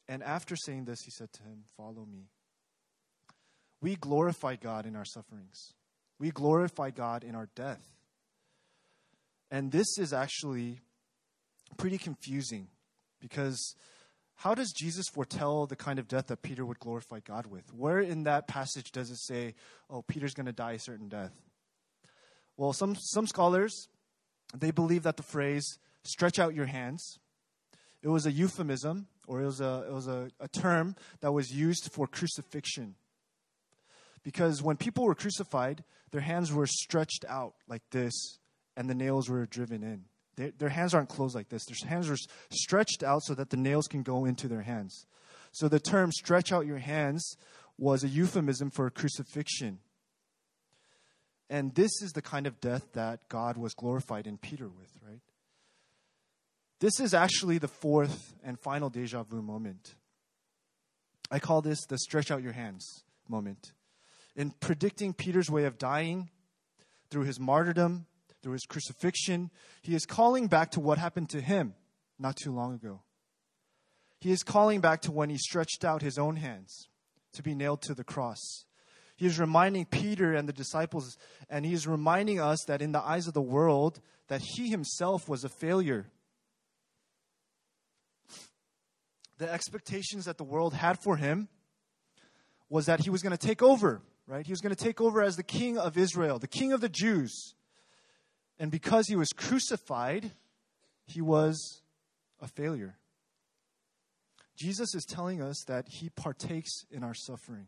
And 0.06 0.22
after 0.22 0.54
saying 0.54 0.84
this, 0.84 1.00
he 1.00 1.10
said 1.10 1.32
to 1.32 1.42
him, 1.44 1.64
Follow 1.78 2.04
me. 2.04 2.28
We 3.82 3.96
glorify 3.96 4.56
God 4.56 4.86
in 4.86 4.96
our 4.96 5.04
sufferings, 5.04 5.74
we 6.18 6.30
glorify 6.30 6.90
God 6.90 7.24
in 7.24 7.34
our 7.34 7.48
death. 7.54 7.82
And 9.50 9.70
this 9.70 9.98
is 9.98 10.14
actually 10.14 10.80
pretty 11.76 11.98
confusing 11.98 12.68
because 13.20 13.74
how 14.36 14.54
does 14.54 14.72
Jesus 14.72 15.06
foretell 15.12 15.66
the 15.66 15.76
kind 15.76 15.98
of 15.98 16.08
death 16.08 16.28
that 16.28 16.40
Peter 16.40 16.64
would 16.64 16.78
glorify 16.78 17.20
God 17.20 17.46
with? 17.46 17.64
Where 17.74 18.00
in 18.00 18.22
that 18.22 18.48
passage 18.48 18.92
does 18.92 19.10
it 19.10 19.18
say, 19.18 19.54
oh, 19.90 20.00
Peter's 20.00 20.32
going 20.32 20.46
to 20.46 20.52
die 20.52 20.72
a 20.72 20.78
certain 20.78 21.08
death? 21.08 21.32
Well, 22.56 22.72
some, 22.72 22.96
some 22.96 23.26
scholars 23.26 23.88
they 24.54 24.70
believe 24.70 25.02
that 25.02 25.16
the 25.16 25.22
phrase 25.22 25.78
stretch 26.04 26.38
out 26.38 26.54
your 26.54 26.66
hands 26.66 27.18
it 28.02 28.08
was 28.08 28.26
a 28.26 28.32
euphemism 28.32 29.06
or 29.26 29.40
it 29.40 29.46
was 29.46 29.60
a, 29.60 29.84
it 29.88 29.92
was 29.92 30.08
a, 30.08 30.28
a 30.40 30.48
term 30.48 30.96
that 31.20 31.32
was 31.32 31.52
used 31.52 31.90
for 31.92 32.06
crucifixion 32.06 32.96
Because 34.22 34.62
when 34.62 34.76
people 34.76 35.04
were 35.04 35.14
crucified, 35.14 35.82
their 36.10 36.20
hands 36.20 36.52
were 36.52 36.66
stretched 36.66 37.24
out 37.28 37.54
like 37.66 37.82
this, 37.90 38.38
and 38.76 38.88
the 38.88 38.94
nails 38.94 39.28
were 39.28 39.46
driven 39.46 39.82
in. 39.82 40.04
Their, 40.36 40.52
their 40.56 40.68
hands 40.68 40.94
aren't 40.94 41.08
closed 41.08 41.34
like 41.34 41.48
this. 41.48 41.64
Their 41.66 41.88
hands 41.88 42.08
are 42.08 42.16
stretched 42.50 43.02
out 43.02 43.22
so 43.22 43.34
that 43.34 43.50
the 43.50 43.56
nails 43.56 43.86
can 43.86 44.02
go 44.02 44.24
into 44.24 44.48
their 44.48 44.62
hands. 44.62 45.06
So 45.52 45.68
the 45.68 45.80
term 45.80 46.12
stretch 46.12 46.52
out 46.52 46.66
your 46.66 46.78
hands 46.78 47.36
was 47.76 48.04
a 48.04 48.08
euphemism 48.08 48.70
for 48.70 48.88
crucifixion. 48.90 49.78
And 51.50 51.74
this 51.74 51.90
is 52.00 52.12
the 52.12 52.22
kind 52.22 52.46
of 52.46 52.60
death 52.60 52.92
that 52.94 53.28
God 53.28 53.58
was 53.58 53.74
glorified 53.74 54.26
in 54.26 54.38
Peter 54.38 54.68
with, 54.68 54.90
right? 55.06 55.20
This 56.80 56.98
is 56.98 57.12
actually 57.12 57.58
the 57.58 57.68
fourth 57.68 58.34
and 58.42 58.58
final 58.58 58.88
deja 58.88 59.22
vu 59.22 59.42
moment. 59.42 59.94
I 61.30 61.38
call 61.38 61.60
this 61.62 61.84
the 61.86 61.98
stretch 61.98 62.30
out 62.30 62.42
your 62.42 62.52
hands 62.52 63.04
moment. 63.28 63.72
In 64.34 64.50
predicting 64.50 65.12
Peter's 65.12 65.50
way 65.50 65.64
of 65.64 65.78
dying 65.78 66.30
through 67.10 67.24
his 67.24 67.38
martyrdom, 67.38 68.06
through 68.42 68.54
his 68.54 68.64
crucifixion, 68.66 69.50
he 69.82 69.94
is 69.94 70.06
calling 70.06 70.46
back 70.46 70.70
to 70.72 70.80
what 70.80 70.98
happened 70.98 71.30
to 71.30 71.40
him 71.40 71.74
not 72.18 72.36
too 72.36 72.52
long 72.52 72.74
ago. 72.74 73.02
He 74.20 74.30
is 74.30 74.42
calling 74.42 74.80
back 74.80 75.02
to 75.02 75.12
when 75.12 75.30
he 75.30 75.36
stretched 75.36 75.84
out 75.84 76.00
his 76.00 76.18
own 76.18 76.36
hands 76.36 76.88
to 77.32 77.42
be 77.42 77.54
nailed 77.54 77.82
to 77.82 77.94
the 77.94 78.04
cross. 78.04 78.64
He 79.16 79.26
is 79.26 79.38
reminding 79.38 79.86
Peter 79.86 80.32
and 80.34 80.48
the 80.48 80.52
disciples, 80.52 81.16
and 81.50 81.66
he 81.66 81.72
is 81.72 81.86
reminding 81.86 82.40
us 82.40 82.64
that 82.66 82.82
in 82.82 82.92
the 82.92 83.00
eyes 83.00 83.26
of 83.26 83.34
the 83.34 83.42
world, 83.42 84.00
that 84.28 84.40
he 84.40 84.68
himself 84.68 85.28
was 85.28 85.44
a 85.44 85.48
failure. 85.48 86.06
The 89.38 89.52
expectations 89.52 90.24
that 90.24 90.38
the 90.38 90.44
world 90.44 90.74
had 90.74 90.98
for 91.02 91.16
him 91.16 91.48
was 92.68 92.86
that 92.86 93.00
he 93.00 93.10
was 93.10 93.22
going 93.22 93.36
to 93.36 93.46
take 93.46 93.62
over, 93.62 94.02
right? 94.32 94.46
He 94.46 94.52
was 94.52 94.62
going 94.62 94.74
to 94.74 94.82
take 94.84 94.98
over 94.98 95.22
as 95.22 95.36
the 95.36 95.42
king 95.42 95.76
of 95.76 95.98
Israel, 95.98 96.38
the 96.38 96.48
king 96.48 96.72
of 96.72 96.80
the 96.80 96.88
Jews. 96.88 97.54
And 98.58 98.70
because 98.70 99.06
he 99.08 99.14
was 99.14 99.28
crucified, 99.28 100.32
he 101.04 101.20
was 101.20 101.82
a 102.40 102.48
failure. 102.48 102.96
Jesus 104.56 104.94
is 104.94 105.04
telling 105.04 105.42
us 105.42 105.62
that 105.66 105.86
he 105.86 106.08
partakes 106.08 106.86
in 106.90 107.04
our 107.04 107.12
suffering, 107.12 107.66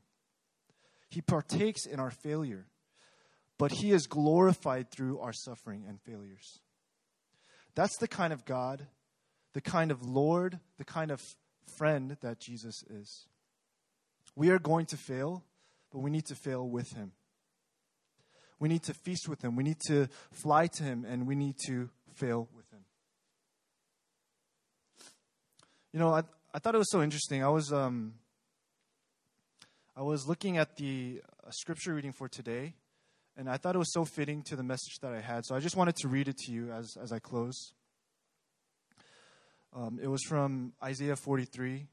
he 1.11 1.21
partakes 1.21 1.85
in 1.85 2.01
our 2.01 2.11
failure, 2.11 2.67
but 3.59 3.73
he 3.73 3.93
is 3.93 4.07
glorified 4.07 4.91
through 4.91 5.19
our 5.21 5.35
suffering 5.35 5.85
and 5.87 6.01
failures. 6.01 6.61
That's 7.75 7.97
the 7.99 8.09
kind 8.09 8.33
of 8.33 8.47
God, 8.47 8.87
the 9.53 9.61
kind 9.61 9.91
of 9.91 10.03
Lord, 10.03 10.61
the 10.79 10.85
kind 10.85 11.11
of 11.11 11.21
friend 11.77 12.17
that 12.23 12.41
Jesus 12.41 12.83
is. 12.89 13.27
We 14.35 14.49
are 14.49 14.59
going 14.59 14.87
to 14.87 14.97
fail, 14.97 15.45
but 15.95 16.01
we 16.01 16.11
need 16.11 16.27
to 16.27 16.35
fail 16.35 16.69
with 16.69 16.93
him. 16.93 17.13
We 18.59 18.69
need 18.69 18.83
to 18.83 18.95
feast 18.95 19.29
with 19.29 19.43
him. 19.43 19.55
We 19.55 19.63
need 19.63 19.79
to 19.87 20.09
fly 20.33 20.67
to 20.67 20.83
him, 20.83 21.07
and 21.09 21.25
we 21.25 21.37
need 21.37 21.55
to 21.67 21.89
fail 22.15 22.49
with 22.57 22.69
him. 22.73 22.81
You 25.93 26.01
know, 26.01 26.13
I, 26.13 26.25
I 26.53 26.59
thought 26.59 26.75
it 26.75 26.79
was 26.79 26.91
so 26.91 27.01
interesting. 27.01 27.45
I 27.45 27.49
was 27.49 27.73
um, 27.73 28.15
I 29.97 30.03
was 30.03 30.27
looking 30.27 30.57
at 30.57 30.75
the 30.75 31.23
uh, 31.47 31.51
scripture 31.53 31.95
reading 31.95 32.13
for 32.13 32.29
today, 32.29 32.75
and 33.37 33.49
I 33.49 33.57
thought 33.57 33.77
it 33.77 33.79
was 33.79 33.93
so 33.93 34.05
fitting 34.05 34.43
to 34.49 34.57
the 34.57 34.65
message 34.65 34.99
that 35.01 35.13
I 35.13 35.21
had. 35.21 35.47
So 35.47 35.55
I 35.55 35.61
just 35.61 35.77
wanted 35.77 35.95
to 35.97 36.09
read 36.09 36.27
it 36.27 36.39
to 36.39 36.53
you 36.53 36.73
as 36.73 36.97
as 37.01 37.13
I 37.13 37.21
close. 37.21 37.73
Um, 39.73 40.01
it 40.03 40.09
was 40.09 40.23
from 40.29 40.73
Isaiah 40.83 41.15
43. 41.15 41.87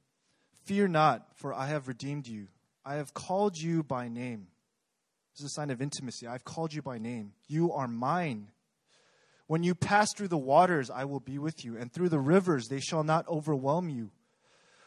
Fear 0.66 0.88
not, 0.88 1.28
for 1.36 1.54
I 1.54 1.68
have 1.68 1.88
redeemed 1.88 2.28
you. 2.28 2.48
I 2.84 2.96
have 2.96 3.14
called 3.14 3.58
you 3.58 3.84
by 3.84 4.08
name. 4.08 4.48
This 5.34 5.42
is 5.42 5.52
a 5.52 5.54
sign 5.54 5.70
of 5.70 5.82
intimacy. 5.82 6.28
I've 6.28 6.44
called 6.44 6.74
you 6.74 6.82
by 6.82 6.98
name. 6.98 7.34
You 7.48 7.72
are 7.74 7.88
mine. 7.88 8.48
When 9.48 9.64
you 9.64 9.76
pass 9.76 10.14
through 10.14 10.30
the 10.30 10.38
waters, 10.38 10.90
I 10.90 11.06
will 11.06 11.20
be 11.20 11.38
with 11.38 11.64
you, 11.64 11.78
and 11.78 11.92
through 11.92 12.10
the 12.10 12.20
rivers, 12.20 12.68
they 12.68 12.80
shall 12.80 13.04
not 13.04 13.28
overwhelm 13.28 13.90
you. 13.90 14.10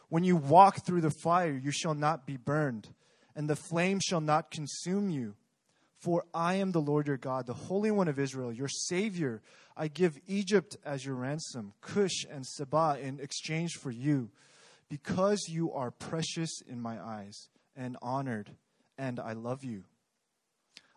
When 0.09 0.23
you 0.23 0.35
walk 0.35 0.85
through 0.85 1.01
the 1.01 1.11
fire, 1.11 1.55
you 1.55 1.71
shall 1.71 1.93
not 1.93 2.25
be 2.25 2.37
burned, 2.37 2.89
and 3.35 3.49
the 3.49 3.55
flame 3.55 3.99
shall 4.03 4.21
not 4.21 4.51
consume 4.51 5.09
you. 5.09 5.35
For 5.97 6.25
I 6.33 6.55
am 6.55 6.71
the 6.71 6.81
Lord 6.81 7.07
your 7.07 7.17
God, 7.17 7.47
the 7.47 7.53
Holy 7.53 7.91
One 7.91 8.07
of 8.07 8.19
Israel, 8.19 8.51
your 8.51 8.67
Savior. 8.67 9.41
I 9.77 9.87
give 9.87 10.19
Egypt 10.27 10.77
as 10.85 11.05
your 11.05 11.15
ransom, 11.15 11.73
Cush 11.81 12.25
and 12.29 12.45
Seba 12.45 12.97
in 13.01 13.19
exchange 13.19 13.73
for 13.73 13.91
you, 13.91 14.29
because 14.89 15.47
you 15.47 15.71
are 15.73 15.91
precious 15.91 16.61
in 16.67 16.81
my 16.81 17.01
eyes 17.01 17.49
and 17.75 17.97
honored, 18.01 18.51
and 18.97 19.19
I 19.19 19.33
love 19.33 19.63
you. 19.63 19.83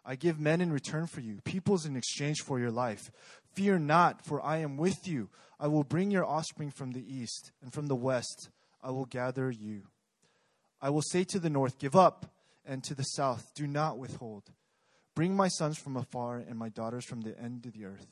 I 0.05 0.17
give 0.17 0.41
men 0.41 0.61
in 0.61 0.73
return 0.73 1.07
for 1.07 1.21
you, 1.21 1.41
peoples 1.45 1.85
in 1.85 1.97
exchange 1.97 2.41
for 2.41 2.59
your 2.59 2.71
life. 2.71 3.11
Fear 3.53 3.81
not, 3.81 4.25
for 4.25 4.41
I 4.45 4.59
am 4.59 4.77
with 4.77 5.07
you. 5.07 5.29
I 5.61 5.67
will 5.67 5.85
bring 5.85 6.11
your 6.11 6.25
offspring 6.25 6.71
from 6.71 6.93
the 6.93 7.05
east 7.07 7.53
and 7.63 7.73
from 7.73 7.87
the 7.87 7.97
west. 7.97 8.49
I 8.83 8.91
will 8.91 9.05
gather 9.05 9.51
you. 9.51 9.83
I 10.81 10.91
will 10.91 11.03
say 11.03 11.25
to 11.25 11.39
the 11.39 11.51
north, 11.51 11.79
Give 11.79 11.97
up, 11.97 12.33
and 12.65 12.83
to 12.85 12.95
the 12.95 13.03
south, 13.03 13.53
Do 13.55 13.67
not 13.67 13.99
withhold. 13.99 14.45
Bring 15.15 15.35
my 15.35 15.49
sons 15.49 15.77
from 15.77 15.97
afar 15.97 16.37
and 16.37 16.57
my 16.57 16.69
daughters 16.69 17.05
from 17.05 17.23
the 17.23 17.39
end 17.39 17.67
of 17.67 17.73
the 17.73 17.85
earth. 17.85 18.07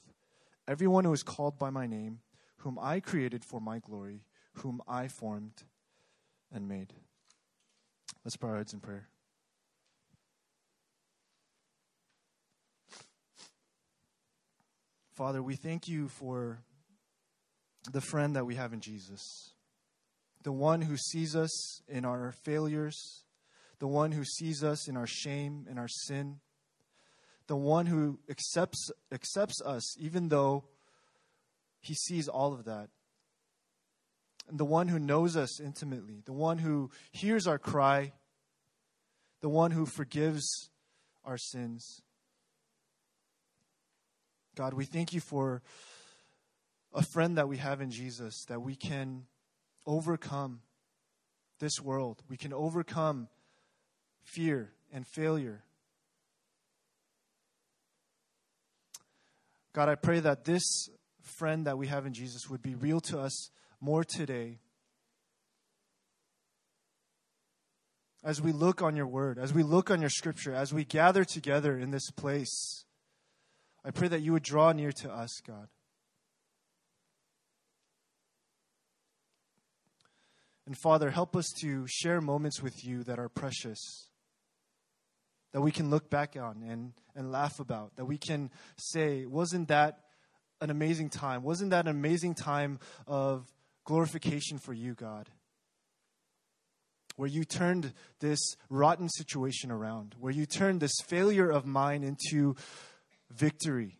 Everyone 0.67 1.05
who 1.05 1.13
is 1.13 1.23
called 1.23 1.59
by 1.59 1.71
my 1.71 1.87
name, 1.87 2.19
whom 2.59 2.79
I 2.81 2.99
created 2.99 3.45
for 3.45 3.61
my 3.61 3.79
glory, 3.79 4.25
whom 4.55 4.83
I 4.89 5.07
formed 5.07 5.63
and 6.53 6.69
made. 6.69 6.93
Let's 8.27 8.37
bow 8.37 8.49
our 8.49 8.57
heads 8.57 8.73
in 8.75 8.81
prayer. 8.81 9.07
Father, 15.15 15.41
we 15.41 15.55
thank 15.55 15.87
you 15.87 16.09
for 16.09 16.59
the 17.93 18.01
friend 18.01 18.35
that 18.35 18.45
we 18.45 18.57
have 18.57 18.73
in 18.73 18.81
Jesus 18.81 19.53
the 20.43 20.51
one 20.51 20.83
who 20.83 20.97
sees 20.97 21.37
us 21.37 21.81
in 21.87 22.05
our 22.05 22.35
failures, 22.43 23.23
the 23.79 23.87
one 23.87 24.11
who 24.11 24.25
sees 24.25 24.65
us 24.65 24.89
in 24.89 24.97
our 24.97 25.07
shame 25.07 25.65
and 25.71 25.79
our 25.79 25.87
sin, 25.87 26.41
the 27.47 27.55
one 27.55 27.87
who 27.87 28.19
accepts, 28.29 28.91
accepts 29.13 29.63
us 29.65 29.97
even 30.01 30.31
though 30.31 30.65
he 31.81 31.95
sees 31.95 32.27
all 32.27 32.53
of 32.53 32.65
that. 32.65 32.89
The 34.51 34.65
one 34.65 34.89
who 34.89 34.99
knows 34.99 35.37
us 35.37 35.61
intimately, 35.61 36.23
the 36.25 36.33
one 36.33 36.59
who 36.59 36.91
hears 37.11 37.47
our 37.47 37.59
cry, 37.59 38.13
the 39.41 39.49
one 39.49 39.73
who 39.73 39.87
forgives 39.87 40.71
our 41.25 41.37
sins. 41.37 42.03
God, 44.55 44.73
we 44.73 44.85
thank 44.85 45.13
you 45.13 45.21
for 45.21 45.63
a 46.95 47.03
friend 47.03 47.37
that 47.37 47.49
we 47.49 47.59
have 47.59 47.81
in 47.81 47.91
Jesus 47.91 48.45
that 48.49 48.63
we 48.63 48.75
can 48.75 49.27
overcome 49.87 50.61
this 51.59 51.81
world. 51.81 52.23
We 52.29 52.37
can 52.37 52.53
overcome 52.53 53.29
fear 54.23 54.73
and 54.93 55.07
failure. 55.07 55.63
God, 59.73 59.89
I 59.89 59.95
pray 59.95 60.21
that 60.21 60.45
this 60.45 60.89
friend 61.21 61.67
that 61.67 61.77
we 61.77 61.89
have 61.89 62.07
in 62.07 62.15
Jesus 62.15 62.49
would 62.49 62.63
be 62.63 62.75
real 62.75 63.01
to 63.03 63.21
us 63.21 63.51
more 63.81 64.05
today. 64.05 64.59
As 68.25 68.43
we 68.43 68.53
look 68.53 68.83
on 68.83 68.97
your 68.97 69.07
word, 69.07 69.39
as 69.39 69.55
we 69.55 69.63
look 69.63 69.91
on 69.91 70.01
your 70.01 70.11
scripture, 70.11 70.53
as 70.53 70.75
we 70.75 70.85
gather 70.85 71.25
together 71.25 71.79
in 71.79 71.91
this 71.91 72.11
place, 72.11 72.85
I 73.85 73.93
pray 73.93 74.09
that 74.09 74.21
you 74.21 74.33
would 74.33 74.43
draw 74.43 74.73
near 74.73 74.91
to 74.91 75.13
us, 75.13 75.41
God. 75.47 75.69
And 80.67 80.77
Father, 80.77 81.11
help 81.11 81.37
us 81.37 81.53
to 81.61 81.87
share 81.87 82.21
moments 82.21 82.61
with 82.61 82.85
you 82.85 83.05
that 83.05 83.21
are 83.21 83.29
precious, 83.29 84.09
that 85.53 85.61
we 85.61 85.71
can 85.71 85.91
look 85.91 86.11
back 86.11 86.37
on 86.37 86.65
and, 86.69 86.93
and 87.15 87.31
laugh 87.31 87.61
about, 87.61 87.95
that 87.95 88.07
we 88.07 88.19
can 88.19 88.51
say, 88.77 89.25
wasn't 89.27 89.69
that 89.69 90.01
an 90.61 90.71
amazing 90.71 91.11
time? 91.11 91.45
Wasn't 91.45 91.71
that 91.71 91.87
an 91.87 91.93
amazing 91.93 92.35
time 92.35 92.81
of 93.07 93.47
glorification 93.87 94.59
for 94.59 94.75
you, 94.75 94.93
God? 94.93 95.31
Where 97.17 97.29
you 97.29 97.45
turned 97.45 97.95
this 98.21 98.57
rotten 98.69 99.09
situation 99.09 99.71
around, 99.71 100.15
where 100.21 100.33
you 100.33 100.45
turned 100.45 100.81
this 100.81 100.97
failure 101.07 101.49
of 101.49 101.65
mine 101.65 102.03
into 102.05 102.57
victory. 103.31 103.97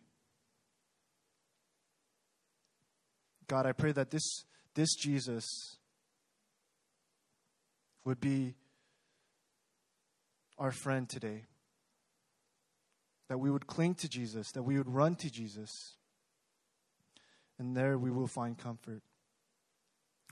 God, 3.47 3.65
I 3.65 3.71
pray 3.71 3.91
that 3.93 4.11
this, 4.11 4.45
this 4.75 4.93
Jesus 4.93 5.77
would 8.05 8.19
be 8.19 8.53
our 10.59 10.71
friend 10.71 11.09
today. 11.09 11.45
That 13.29 13.39
we 13.39 13.49
would 13.49 13.67
cling 13.67 13.95
to 13.95 14.07
Jesus, 14.07 14.51
that 14.51 14.63
we 14.63 14.77
would 14.77 14.87
run 14.87 15.15
to 15.15 15.29
Jesus, 15.29 15.95
and 17.57 17.75
there 17.75 17.97
we 17.97 18.11
will 18.11 18.27
find 18.27 18.57
comfort. 18.57 19.01